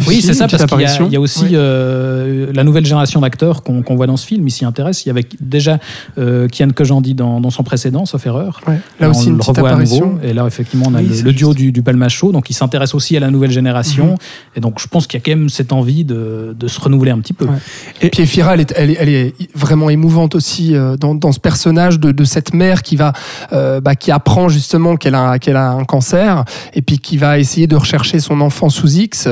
Oui, 0.07 0.21
c'est 0.21 0.33
ça, 0.33 0.47
parce 0.47 0.51
qu'il 0.51 0.59
y, 0.59 0.61
a- 0.61 0.65
apparition. 0.65 1.07
il 1.07 1.13
y 1.13 1.15
a 1.15 1.19
aussi 1.21 1.43
Ouais. 1.45 1.49
euh, 1.53 2.51
la 2.53 2.63
nouvelle 2.63 2.85
génération 2.85 3.21
d'acteurs 3.21 3.63
qu'on 3.63 3.81
qu'on 3.81 3.95
voit 3.95 4.07
dans 4.07 4.17
ce 4.17 4.25
film, 4.27 4.47
il 4.47 4.51
s'y 4.51 4.65
intéresse. 4.65 5.05
Il 5.05 5.07
y 5.07 5.11
avait 5.11 5.25
déjà 5.39 5.79
euh, 6.17 6.47
Kian 6.49 6.69
Kojandi 6.69 7.13
dans, 7.13 7.39
dans 7.39 7.49
son 7.49 7.63
précédent, 7.63 8.05
sauf 8.05 8.25
erreur. 8.25 8.59
Ouais. 8.67 8.79
Là 8.99 9.07
on 9.07 9.11
aussi, 9.11 9.27
une 9.27 9.33
le 9.33 9.37
petite 9.39 9.55
revoit 9.55 9.69
à 9.69 9.71
apparition. 9.73 10.05
nouveau. 10.07 10.19
Et 10.23 10.33
là, 10.33 10.45
effectivement, 10.47 10.85
on 10.89 10.95
a 10.95 11.01
Oui, 11.01 11.21
le, 11.23 11.31
duo 11.33 11.53
du, 11.53 11.71
du 11.71 11.81
Palmacho, 11.81 12.31
donc 12.31 12.49
il 12.49 12.53
s'intéresse 12.53 12.93
aussi 12.93 13.15
à 13.15 13.19
la 13.19 13.31
nouvelle 13.31 13.51
génération. 13.51 14.11
Mhm. 14.11 14.15
Et 14.57 14.59
donc, 14.59 14.79
je 14.79 14.87
pense 14.87 15.07
qu'il 15.07 15.19
y 15.19 15.21
a 15.21 15.23
quand 15.25 15.37
même 15.39 15.49
cette 15.49 15.71
envie 15.71 16.03
de, 16.03 16.55
de 16.59 16.67
se 16.67 16.79
renouveler 16.79 17.11
un 17.11 17.19
petit 17.19 17.33
peu. 17.33 17.45
Ouais. 17.45 17.57
Et 18.01 18.09
puis 18.09 18.23
Efira, 18.23 18.53
elle 18.55 18.61
est, 18.61 18.73
elle, 18.75 18.89
est, 18.91 18.97
elle 18.99 19.09
est 19.09 19.33
vraiment 19.55 19.89
émouvante 19.89 20.35
aussi 20.35 20.75
euh, 20.75 20.97
dans, 20.97 21.15
dans 21.15 21.31
ce 21.31 21.39
personnage 21.39 21.99
de, 21.99 22.11
de 22.11 22.23
cette 22.25 22.53
mère 22.53 22.81
qui 22.83 22.95
va, 22.95 23.13
euh, 23.53 23.79
bah, 23.81 23.95
qui 23.95 24.11
apprend 24.11 24.49
justement 24.49 24.97
qu'elle 24.97 25.15
a, 25.15 25.39
qu'elle 25.39 25.55
a 25.57 25.69
un 25.71 25.83
cancer 25.85 26.43
et 26.73 26.81
puis 26.81 26.99
qui 26.99 27.17
va 27.17 27.39
essayer 27.39 27.67
de 27.67 27.75
rechercher 27.75 28.19
son 28.19 28.41
enfant 28.41 28.69
sous 28.69 28.91
X, 28.97 29.27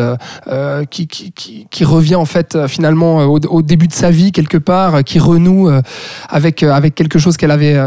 euh, 0.53 0.85
qui, 0.85 1.83
revient 1.83 2.15
en 2.15 2.25
fait 2.25 2.55
euh, 2.55 2.67
finalement 2.67 3.21
euh, 3.21 3.25
au, 3.25 3.39
au 3.39 3.61
début 3.61 3.87
de 3.87 3.93
sa 3.93 4.11
vie 4.11 4.31
quelque 4.31 4.57
part, 4.57 5.03
qui 5.03 5.17
renoue 5.17 5.69
avec 6.29 6.63
avec 6.63 6.95
quelque 6.95 7.17
chose 7.17 7.37
qu'elle 7.37 7.51
avait 7.51 7.77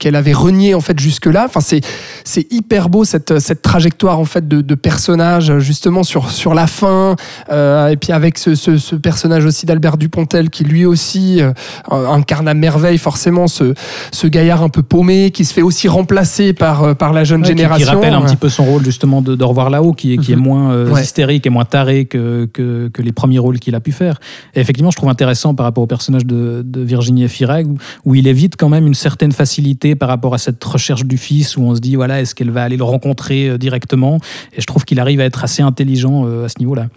qu'elle 0.00 0.16
avait 0.16 0.32
renié 0.32 0.74
en 0.74 0.80
fait 0.80 0.98
jusque 0.98 1.26
là. 1.26 1.44
Enfin 1.46 1.60
c'est 1.60 1.80
c'est 2.24 2.52
hyper 2.52 2.88
beau 2.88 3.04
cette 3.04 3.38
cette 3.38 3.62
trajectoire 3.62 4.18
en 4.18 4.24
fait 4.24 4.48
de, 4.48 4.60
de 4.62 4.74
personnage 4.74 5.58
justement 5.58 6.02
sur 6.02 6.30
sur 6.32 6.54
la 6.54 6.66
fin 6.66 7.14
euh, 7.52 7.88
et 7.88 7.96
puis 7.96 8.12
avec 8.12 8.38
ce, 8.38 8.56
ce, 8.56 8.76
ce 8.78 8.96
personnage 8.96 9.44
aussi 9.44 9.66
d'Albert 9.66 9.96
Dupontel 9.96 10.50
qui 10.50 10.64
lui 10.64 10.84
aussi 10.86 11.40
euh, 11.40 11.52
incarne 11.90 12.48
à 12.48 12.54
merveille 12.54 12.98
forcément 12.98 13.46
ce, 13.46 13.74
ce 14.10 14.26
gaillard 14.26 14.62
un 14.62 14.68
peu 14.70 14.82
paumé 14.82 15.30
qui 15.30 15.44
se 15.44 15.52
fait 15.54 15.62
aussi 15.62 15.86
remplacer 15.86 16.52
par, 16.54 16.82
euh, 16.82 16.94
par 16.94 17.12
la 17.12 17.22
jeune 17.24 17.42
Ouais, 17.42 17.48
qui- 17.50 17.56
génération. 17.56 17.86
Qui, 17.86 17.94
rappelle 17.94 18.14
un 18.14 18.22
petit 18.22 18.36
peu 18.36 18.48
son 18.48 18.64
rôle 18.64 18.84
justement 18.84 19.20
de, 19.22 19.34
de 19.36 19.44
revoir 19.44 19.70
là-haut, 19.70 19.92
qui, 19.92 20.14
est- 20.14 20.16
qui 20.18 20.32
est 20.32 20.36
Mhm. 20.36 20.42
moins 20.42 20.72
euh, 20.72 20.90
Ouais. 20.90 21.02
hystérique 21.02 21.46
et 21.46 21.50
moins 21.50 21.64
taré 21.66 22.06
que, 22.06 22.48
que, 22.52 22.88
que 22.88 23.02
les 23.02 23.12
premiers 23.12 23.38
rôles 23.38 23.58
qu'il 23.58 23.74
a 23.74 23.80
pu 23.80 23.92
faire. 23.92 24.18
Et 24.54 24.60
effectivement, 24.60 24.90
je 24.90 24.96
trouve 24.96 25.10
intéressant 25.10 25.54
par 25.54 25.64
rapport 25.66 25.84
au 25.84 25.86
personnage 25.86 26.24
de, 26.24 26.62
de 26.64 26.80
Virginie 26.80 27.24
Efira, 27.24 27.60
où, 27.60 27.76
où 28.04 28.14
il 28.14 28.26
évite 28.26 28.56
quand 28.56 28.68
même 28.70 28.86
une 28.86 28.94
certaine 28.94 29.32
facilité 29.32 29.89
par 29.94 30.08
rapport 30.08 30.34
à 30.34 30.38
cette 30.38 30.62
recherche 30.62 31.04
du 31.04 31.16
fils, 31.18 31.56
où 31.56 31.62
on 31.62 31.74
se 31.74 31.80
dit, 31.80 31.96
voilà, 31.96 32.20
est-ce 32.20 32.34
qu'elle 32.34 32.50
va 32.50 32.62
aller 32.62 32.76
le 32.76 32.84
rencontrer 32.84 33.48
euh, 33.48 33.58
directement? 33.58 34.18
Et 34.56 34.60
je 34.60 34.66
trouve 34.66 34.84
qu'il 34.84 34.98
arrive 35.00 35.20
à 35.20 35.24
être 35.24 35.44
assez 35.44 35.62
intelligent 35.62 36.24
euh, 36.26 36.44
à 36.44 36.48
ce 36.48 36.58
niveau-là. 36.58 36.88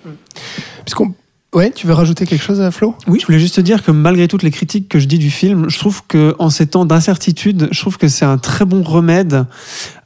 Puisqu'on- 0.85 1.13
Ouais, 1.53 1.69
tu 1.69 1.85
veux 1.85 1.93
rajouter 1.93 2.25
quelque 2.25 2.41
chose, 2.43 2.67
Flo? 2.71 2.95
Oui, 3.07 3.19
je 3.19 3.27
voulais 3.27 3.37
juste 3.37 3.53
te 3.57 3.61
dire 3.61 3.83
que 3.83 3.91
malgré 3.91 4.27
toutes 4.27 4.41
les 4.41 4.49
critiques 4.49 4.89
que 4.89 4.97
je 4.97 5.05
dis 5.05 5.19
du 5.19 5.29
film, 5.29 5.69
je 5.69 5.77
trouve 5.77 6.01
que 6.07 6.35
en 6.39 6.49
ces 6.49 6.65
temps 6.65 6.83
d'incertitude, 6.83 7.67
je 7.69 7.79
trouve 7.79 7.99
que 7.99 8.07
c'est 8.07 8.25
un 8.25 8.39
très 8.39 8.65
bon 8.65 8.81
remède 8.81 9.45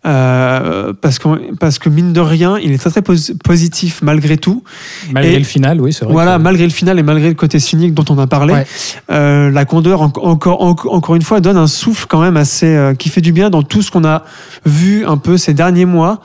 euh, 0.08 0.94
parce, 1.02 1.20
que, 1.20 1.28
parce 1.56 1.80
que 1.80 1.90
mine 1.90 2.14
de 2.14 2.22
rien, 2.22 2.58
il 2.58 2.72
est 2.72 2.78
très 2.78 2.90
très 2.90 3.02
pos- 3.02 3.34
positif 3.44 4.00
malgré 4.02 4.38
tout. 4.38 4.64
Malgré 5.12 5.34
Et- 5.36 5.40
le 5.40 5.44
final, 5.46 5.82
oui, 5.82 5.92
c'est 5.94 6.06
vrai. 6.06 6.14
Voilà, 6.14 6.38
que- 6.38 6.42
malgré 6.44 6.64
le 6.64 6.72
final 6.72 6.98
et 7.00 7.04
malgré 7.04 7.28
le 7.30 7.36
côté 7.36 7.60
cynique 7.60 7.94
dont 7.94 8.06
on 8.10 8.18
a 8.18 8.28
parlé, 8.28 8.54
Ouais. 8.54 8.66
euh, 9.12 9.52
la 9.52 9.66
Condor 9.66 10.02
en- 10.02 10.12
encore 10.22 10.62
en- 10.64 10.76
encore 10.94 11.16
une 11.16 11.22
fois 11.22 11.42
donne 11.42 11.58
un 11.58 11.68
souffle 11.68 12.06
quand 12.08 12.22
même 12.22 12.38
assez 12.38 12.68
euh, 12.68 12.94
qui 12.94 13.10
fait 13.10 13.22
du 13.22 13.32
bien 13.34 13.50
dans 13.50 13.64
tout 13.64 13.82
ce 13.82 13.92
qu'on 13.92 14.06
a 14.06 14.24
vu 14.66 15.06
un 15.06 15.18
peu 15.18 15.38
ces 15.38 15.54
derniers 15.54 15.86
mois. 15.86 16.22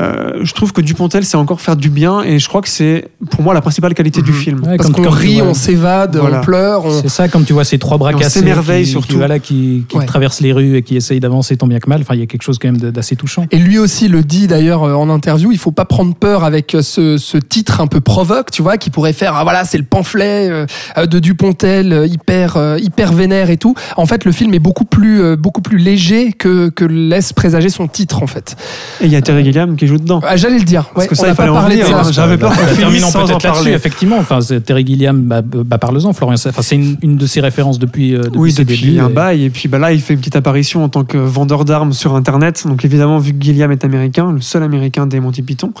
Euh, 0.00 0.40
je 0.42 0.52
trouve 0.54 0.72
que 0.72 0.80
Dupontel 0.80 1.24
c'est 1.24 1.36
encore 1.36 1.60
faire 1.60 1.76
du 1.76 1.90
bien 1.90 2.22
et 2.22 2.38
je 2.38 2.48
crois 2.48 2.62
que 2.62 2.68
c'est 2.68 3.08
pour 3.30 3.42
moi 3.42 3.52
la 3.54 3.60
principale 3.60 3.92
qualité 3.94 4.22
du 4.22 4.30
Mhm. 4.32 4.36
film. 4.36 4.60
Ouais, 4.66 4.76
Parce 4.78 4.90
comme- 4.90 5.04
qu'on 5.04 5.10
rit, 5.10 5.40
vois. 5.40 5.48
on 5.50 5.54
s'évade, 5.54 6.16
Voilà. 6.16 6.38
on 6.40 6.44
pleure. 6.44 6.84
On... 6.86 7.02
C'est 7.02 7.08
ça, 7.10 7.28
comme 7.28 7.44
tu 7.44 7.52
vois 7.52 7.64
ces 7.64 7.78
trois 7.78 7.98
bras 7.98 8.12
cassés 8.14 8.40
s'émerveille 8.40 8.82
qui, 8.84 8.86
qui, 8.86 8.90
surtout. 8.92 9.16
voilà, 9.18 9.38
qui, 9.38 9.84
qui 9.88 9.96
Ouais. 9.98 10.06
traversent 10.06 10.40
les 10.40 10.52
rues 10.52 10.76
et 10.76 10.82
qui 10.82 10.96
essayent 10.96 11.20
d'avancer 11.20 11.56
tant 11.56 11.66
bien 11.66 11.78
que 11.78 11.88
mal. 11.90 12.00
Enfin, 12.00 12.14
il 12.14 12.20
y 12.20 12.22
a 12.22 12.26
quelque 12.26 12.42
chose 12.42 12.58
quand 12.58 12.68
même 12.68 12.78
d'assez 12.78 13.16
touchant. 13.22 13.46
Et 13.52 13.58
lui 13.58 13.78
aussi 13.78 14.08
le 14.08 14.22
dit 14.22 14.46
d'ailleurs 14.48 14.82
euh, 14.82 14.94
en 14.94 15.08
interview, 15.08 15.52
il 15.52 15.58
faut 15.58 15.70
pas 15.70 15.84
prendre 15.84 16.14
peur 16.14 16.42
avec 16.44 16.74
euh, 16.74 16.82
ce, 16.82 17.16
ce 17.18 17.38
titre 17.38 17.80
un 17.80 17.86
peu 17.86 18.00
provoque, 18.00 18.50
tu 18.50 18.60
vois, 18.62 18.76
qui 18.76 18.90
pourrait 18.90 19.12
faire 19.12 19.34
ah 19.36 19.44
voilà 19.44 19.64
c'est 19.64 19.78
le 19.78 19.84
pamphlet 19.84 20.48
euh, 20.50 21.06
de 21.06 21.18
Dupontel 21.20 22.06
hyper 22.10 22.76
hyper 22.78 23.12
vénère 23.12 23.50
et 23.50 23.56
tout. 23.56 23.74
En 23.96 24.06
fait, 24.06 24.24
le 24.24 24.32
film 24.32 24.52
est 24.54 24.58
beaucoup 24.58 24.84
plus 24.84 25.36
beaucoup 25.36 25.60
plus 25.62 25.78
léger 25.78 26.32
que 26.32 26.68
que 26.68 26.84
laisse 26.84 27.32
présager 27.32 27.68
son 27.68 27.86
titre 27.86 28.22
en 28.22 28.26
fait. 28.26 28.56
Et 29.00 29.06
il 29.06 29.12
y 29.12 29.16
a 29.16 29.22
Terry 29.22 29.44
Gilliam 29.44 29.76
qui 29.76 29.86
joue 29.86 29.98
dedans. 29.98 30.20
Ah, 30.26 30.36
J'allais 30.36 30.58
le 30.58 30.64
dire. 30.64 30.84
Parce 30.94 31.06
que 31.06 31.14
ça, 31.14 31.26
on 31.26 31.30
il 31.30 31.34
fallait 31.34 31.48
pas 31.50 31.54
en 31.54 31.60
parlé 31.60 31.76
de 31.76 31.82
ça. 31.84 32.00
hein. 32.00 32.10
J'avais 32.10 32.36
peur 32.38 32.50
qu'on 32.50 32.62
Bah, 32.62 32.68
finisse 32.68 33.02
sans 33.06 33.20
en 33.20 33.26
peut-être 33.26 33.42
là-dessus, 33.44 33.62
parler. 33.62 33.72
effectivement. 33.72 34.16
Enfin, 34.18 34.38
Terry 34.64 34.84
Gilliam, 34.86 35.20
bah, 35.22 35.42
bah, 35.42 35.78
parle-en, 35.78 36.12
Florian. 36.12 36.36
C'est- 36.36 36.48
Enfin, 36.48 36.62
c'est 36.62 36.74
une, 36.76 36.96
une 37.02 37.16
de 37.16 37.26
ses 37.26 37.40
références 37.40 37.78
depuis, 37.78 38.14
euh, 38.14 38.22
depuis 38.24 38.38
Oui, 38.38 38.52
ses 38.52 38.64
depuis 38.64 38.80
débuts. 38.86 39.00
un 39.00 39.08
et- 39.08 39.12
bail. 39.12 39.44
Et 39.44 39.50
puis 39.50 39.68
bah, 39.68 39.78
là, 39.78 39.92
il 39.92 40.00
fait 40.00 40.14
une 40.14 40.18
petite 40.20 40.36
apparition 40.36 40.84
en 40.84 40.88
tant 40.88 41.04
que 41.04 41.16
vendeur 41.18 41.64
d'armes 41.64 41.92
sur 41.92 42.14
Internet. 42.14 42.64
Donc 42.66 42.84
évidemment, 42.84 43.01
vu 43.18 43.32
que 43.32 43.42
Gilliam 43.42 43.70
est 43.72 43.84
américain, 43.84 44.32
le 44.32 44.40
seul 44.40 44.62
américain 44.62 45.06
des 45.06 45.20
Monty 45.20 45.42
Python, 45.42 45.72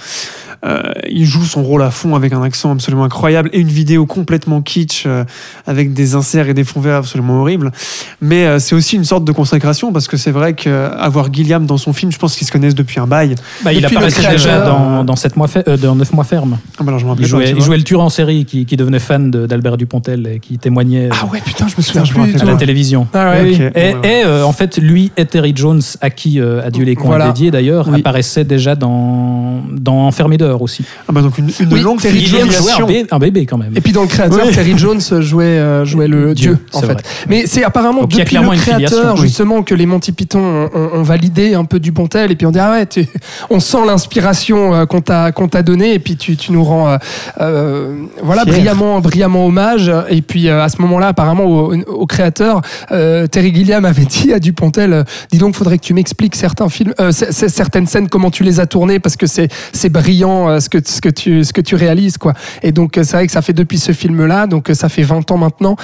euh, 0.64 0.80
il 1.10 1.24
joue 1.24 1.42
son 1.44 1.62
rôle 1.64 1.82
à 1.82 1.90
fond 1.90 2.14
avec 2.14 2.32
un 2.32 2.42
accent 2.42 2.70
absolument 2.70 3.02
incroyable 3.02 3.50
et 3.52 3.58
une 3.58 3.68
vidéo 3.68 4.06
complètement 4.06 4.62
kitsch 4.62 5.04
euh, 5.06 5.24
avec 5.66 5.92
des 5.92 6.14
inserts 6.14 6.48
et 6.48 6.54
des 6.54 6.62
fonds 6.62 6.80
verts 6.80 6.96
absolument 6.96 7.40
horribles. 7.40 7.72
Mais 8.20 8.46
euh, 8.46 8.58
c'est 8.60 8.76
aussi 8.76 8.94
une 8.94 9.04
sorte 9.04 9.24
de 9.24 9.32
consécration 9.32 9.92
parce 9.92 10.06
que 10.06 10.16
c'est 10.16 10.30
vrai 10.30 10.54
qu'avoir 10.54 11.32
Gilliam 11.32 11.66
dans 11.66 11.78
son 11.78 11.92
film, 11.92 12.12
je 12.12 12.18
pense 12.18 12.36
qu'ils 12.36 12.46
se 12.46 12.52
connaissent 12.52 12.76
depuis 12.76 13.00
un 13.00 13.08
bail. 13.08 13.34
Bah, 13.64 13.72
il 13.72 13.84
apparaissait 13.84 14.28
déjà 14.30 14.60
dans, 14.60 15.02
dans, 15.02 15.16
sept 15.16 15.36
mois 15.36 15.48
fer- 15.48 15.64
dans 15.78 15.96
9 15.96 16.12
mois 16.12 16.24
ferme. 16.24 16.58
Ah 16.78 16.84
bah 16.84 16.92
alors 16.92 17.00
je 17.00 17.06
Il 17.22 17.26
jouait, 17.26 17.50
il 17.50 17.60
jouait 17.60 17.76
le 17.76 17.82
tueur 17.84 18.00
en 18.00 18.08
série 18.10 18.44
qui, 18.44 18.64
qui 18.64 18.76
devenait 18.76 19.00
fan 19.00 19.30
d'Albert 19.32 19.76
Dupontel 19.76 20.28
et 20.28 20.38
qui 20.38 20.58
témoignait 20.58 21.08
Ah 21.10 21.26
ouais, 21.26 21.40
putain, 21.44 21.66
je 21.66 21.74
me 21.76 21.82
souviens 21.82 22.02
plus 22.02 22.40
à 22.40 22.44
la 22.44 22.54
télévision. 22.54 23.08
Ah 23.14 23.32
ouais, 23.32 23.72
Et, 24.04 24.24
en 24.24 24.52
fait, 24.52 24.78
lui 24.78 25.10
et 25.16 25.26
Terry 25.26 25.52
Jones, 25.56 25.82
à 26.00 26.10
qui 26.10 26.40
Adieu 26.40 26.84
les 26.84 26.94
cons 26.94 27.11
Voilà. 27.16 27.26
dédié 27.28 27.50
d'ailleurs, 27.50 27.88
Oui. 27.88 28.00
apparaissaient 28.00 28.44
déjà 28.44 28.74
dans, 28.74 29.60
dans 29.70 30.06
Enfermé 30.06 30.36
dehors 30.36 30.62
aussi. 30.62 30.84
Ah 31.08 31.12
bah 31.12 31.22
donc 31.22 31.38
une, 31.38 31.50
une 31.60 31.72
Oui, 31.72 31.80
longue 31.80 32.00
Terry 32.00 32.24
jouait 32.26 32.42
un, 32.42 32.86
bé- 32.86 33.06
un 33.10 33.18
bébé 33.18 33.46
quand 33.46 33.58
même. 33.58 33.72
Et 33.76 33.80
puis 33.80 33.92
dans 33.92 34.02
le 34.02 34.08
créateur, 34.08 34.46
Oui. 34.46 34.52
Terry 34.54 34.76
Jones 34.76 35.00
jouait, 35.20 35.44
euh, 35.44 35.84
jouait 35.84 36.08
le 36.08 36.34
Dieu, 36.34 36.52
dieu, 36.54 36.58
en 36.72 36.80
fait. 36.80 36.86
vrai. 36.94 36.96
Mais 37.28 37.44
c'est 37.46 37.64
apparemment 37.64 38.02
Donc, 38.02 38.10
depuis 38.10 38.36
le 38.36 38.48
créateur 38.56 39.16
justement 39.16 39.62
que 39.62 39.74
les 39.74 39.86
Monty 39.86 40.12
Python 40.12 40.40
ont, 40.40 40.70
ont- 40.74 40.90
ont 40.94 41.02
validé 41.02 41.54
un 41.54 41.64
peu 41.64 41.78
du 41.80 41.92
Pontel 41.92 42.30
et 42.30 42.36
puis 42.36 42.46
on 42.46 42.50
dit 42.50 42.58
ah 42.58 42.72
ouais, 42.72 42.86
tu- 42.86 43.06
on 43.50 43.60
sent 43.60 43.78
l'inspiration 43.86 44.74
euh, 44.74 44.86
qu'on 44.86 45.00
t'a 45.00 45.32
qu'on 45.32 45.48
t'a 45.48 45.62
donnée 45.62 45.94
et 45.94 45.98
puis 45.98 46.16
tu, 46.16 46.36
tu 46.36 46.52
nous 46.52 46.64
rends 46.64 46.88
euh, 46.90 46.96
euh, 47.40 47.94
voilà 48.22 48.42
Fier. 48.42 48.52
brillamment 48.54 49.00
brillamment 49.00 49.46
hommage 49.46 49.90
et 50.08 50.22
puis 50.22 50.48
euh, 50.48 50.62
à 50.62 50.68
ce 50.68 50.80
moment-là 50.82 51.08
apparemment 51.08 51.44
au, 51.44 51.74
au 51.74 52.06
créateur 52.06 52.60
euh, 52.90 53.26
Terry 53.26 53.54
Gilliam 53.54 53.84
avait 53.84 54.04
dit 54.04 54.32
à 54.32 54.38
Dupontel 54.38 55.04
dis 55.30 55.38
donc 55.38 55.54
faudrait 55.54 55.78
que 55.78 55.84
tu 55.84 55.94
m'expliques 55.94 56.34
certains 56.36 56.68
films 56.68 56.94
euh, 57.02 57.12
certaines 57.12 57.86
scènes 57.86 58.08
comment 58.08 58.30
tu 58.30 58.42
les 58.42 58.60
as 58.60 58.66
tournées 58.66 59.00
parce 59.00 59.16
que 59.16 59.26
c'est 59.26 59.88
brillant 59.88 60.48
euh, 60.48 60.60
ce 60.60 60.68
que 60.68 60.78
ce 60.84 61.00
que 61.00 61.08
tu 61.08 61.44
ce 61.44 61.52
que 61.52 61.60
tu 61.60 61.74
réalises 61.74 62.18
quoi. 62.18 62.32
Et 62.62 62.72
donc 62.72 62.96
euh, 62.96 63.04
c'est 63.04 63.16
vrai 63.16 63.26
que 63.26 63.32
ça 63.32 63.42
fait 63.42 63.52
depuis 63.52 63.78
ce 63.78 63.92
film 63.92 64.24
là 64.26 64.46
donc 64.46 64.70
ça 64.72 64.88
fait 64.88 65.02
20 65.02 65.30
ans 65.30 65.38
maintenant 65.38 65.76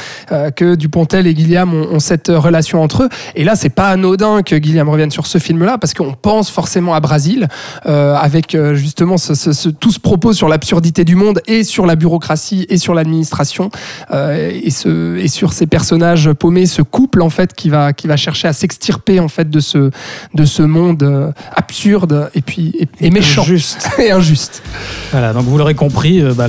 que 0.57 0.75
Dupontel 0.75 1.27
et 1.27 1.35
Gilliam 1.35 1.73
ont, 1.75 1.99
cette 1.99 2.29
relation 2.29 2.83
entre 2.83 3.05
eux. 3.05 3.09
Et 3.35 3.45
là 3.45 3.57
c'est 3.57 3.69
pas 3.69 3.89
anodin 3.89 4.43
que 4.43 4.57
Gilliam 4.63 4.89
revienne 4.89 5.11
sur 5.11 5.27
ce 5.27 5.39
film 5.39 5.65
là 5.65 5.79
parce 5.79 5.95
qu'on 5.95 6.13
pense 6.13 6.51
forcément 6.51 6.95
à 6.95 7.01
Brasil 7.01 7.49
euh, 7.87 8.15
avec 8.15 8.57
justement 8.75 9.17
tout 9.17 9.91
ce 9.91 10.01
propos 10.01 10.33
sur 10.33 10.49
l'absurdité 10.49 11.05
du 11.05 11.17
monde 11.17 11.41
et 11.47 11.65
sur 11.65 11.87
la 11.87 11.97
bureaucratie 11.97 12.67
et 12.69 12.79
sur 12.79 12.95
l'administration 12.95 13.71
et, 14.13 14.69
et 14.69 15.29
sur 15.29 15.53
ces 15.53 15.67
personnages 15.67 16.33
paumés, 16.33 16.67
ce 16.67 16.83
couple 16.83 17.23
en 17.23 17.31
fait 17.31 17.55
qui 17.55 17.69
va, 17.69 17.93
qui 17.93 18.07
va 18.07 18.17
chercher 18.17 18.49
à 18.49 18.53
s'extirper 18.53 19.21
en 19.21 19.29
fait 19.29 19.51
de 19.51 19.61
ce, 19.61 19.91
de 20.35 20.45
ce 20.45 20.63
monde 20.63 21.03
euh, 21.09 21.33
absurde 21.55 22.31
et 22.35 22.41
puis 22.41 22.75
et, 22.79 23.07
et 23.07 23.11
méchant 23.11 23.43
Juste. 23.43 23.89
et 23.99 24.11
injuste. 24.11 24.63
Voilà, 25.11 25.33
donc 25.33 25.45
vous 25.45 25.59
l'aurez 25.59 25.75
compris, 25.75 26.21
euh, 26.21 26.35
bah, 26.35 26.47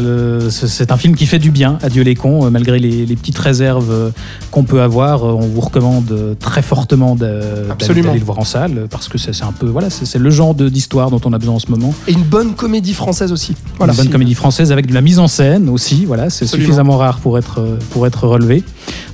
c'est 0.49 0.91
un 0.91 0.97
film 0.97 1.15
qui 1.15 1.25
fait 1.25 1.39
du 1.39 1.51
bien, 1.51 1.79
Adieu 1.81 2.03
les 2.03 2.15
cons, 2.15 2.45
euh, 2.45 2.49
malgré 2.49 2.79
les, 2.79 3.05
les 3.05 3.15
petites 3.15 3.37
réserves 3.37 4.11
qu'on 4.51 4.63
peut 4.63 4.81
avoir. 4.81 5.23
on 5.23 5.47
vous 5.47 5.61
recommande 5.61 6.37
très 6.39 6.61
fortement 6.61 7.15
d'aller 7.15 8.19
le 8.19 8.25
voir 8.25 8.39
en 8.39 8.43
salle, 8.43 8.87
parce 8.89 9.07
que 9.07 9.17
c'est 9.17 9.43
un 9.43 9.51
peu, 9.51 9.67
voilà, 9.67 9.89
c'est 9.89 10.19
le 10.19 10.29
genre 10.29 10.53
d'histoire 10.53 11.09
dont 11.09 11.21
on 11.25 11.33
a 11.33 11.37
besoin 11.37 11.55
en 11.55 11.59
ce 11.59 11.71
moment. 11.71 11.93
Et 12.07 12.11
une 12.11 12.23
bonne 12.23 12.53
comédie 12.53 12.93
française 12.93 13.31
aussi. 13.31 13.55
Voilà. 13.77 13.93
Une 13.93 13.97
bonne 13.97 14.09
comédie 14.09 14.35
française 14.35 14.71
avec 14.71 14.87
de 14.87 14.93
la 14.93 15.01
mise 15.01 15.19
en 15.19 15.27
scène 15.27 15.69
aussi, 15.69 16.05
voilà, 16.05 16.29
c'est 16.29 16.45
suffisamment 16.45 16.97
rare 16.97 17.19
pour 17.19 17.37
être, 17.37 17.77
pour 17.91 18.05
être 18.07 18.27
relevé. 18.27 18.63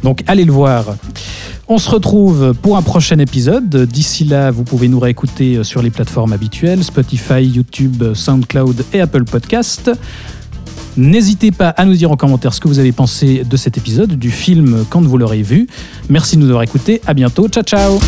Donc 0.03 0.23
allez 0.27 0.45
le 0.45 0.51
voir. 0.51 0.85
On 1.67 1.79
se 1.79 1.89
retrouve 1.89 2.53
pour 2.61 2.77
un 2.77 2.83
prochain 2.83 3.17
épisode. 3.17 3.75
D'ici 3.85 4.23
là, 4.23 4.51
vous 4.51 4.63
pouvez 4.63 4.87
nous 4.87 4.99
réécouter 4.99 5.63
sur 5.63 5.81
les 5.81 5.89
plateformes 5.89 6.31
habituelles, 6.31 6.83
Spotify, 6.83 7.43
YouTube, 7.43 8.13
SoundCloud 8.13 8.85
et 8.93 9.01
Apple 9.01 9.23
Podcast. 9.23 9.91
N'hésitez 10.97 11.51
pas 11.51 11.69
à 11.69 11.85
nous 11.85 11.95
dire 11.95 12.11
en 12.11 12.15
commentaire 12.17 12.53
ce 12.53 12.61
que 12.61 12.67
vous 12.67 12.79
avez 12.79 12.91
pensé 12.91 13.43
de 13.43 13.57
cet 13.57 13.77
épisode, 13.77 14.13
du 14.13 14.31
film 14.31 14.85
quand 14.89 15.01
vous 15.01 15.17
l'aurez 15.17 15.41
vu. 15.41 15.67
Merci 16.07 16.37
de 16.37 16.41
nous 16.41 16.47
avoir 16.47 16.63
écoutés. 16.63 17.01
À 17.07 17.13
bientôt. 17.13 17.47
Ciao, 17.49 17.63
ciao. 17.63 17.99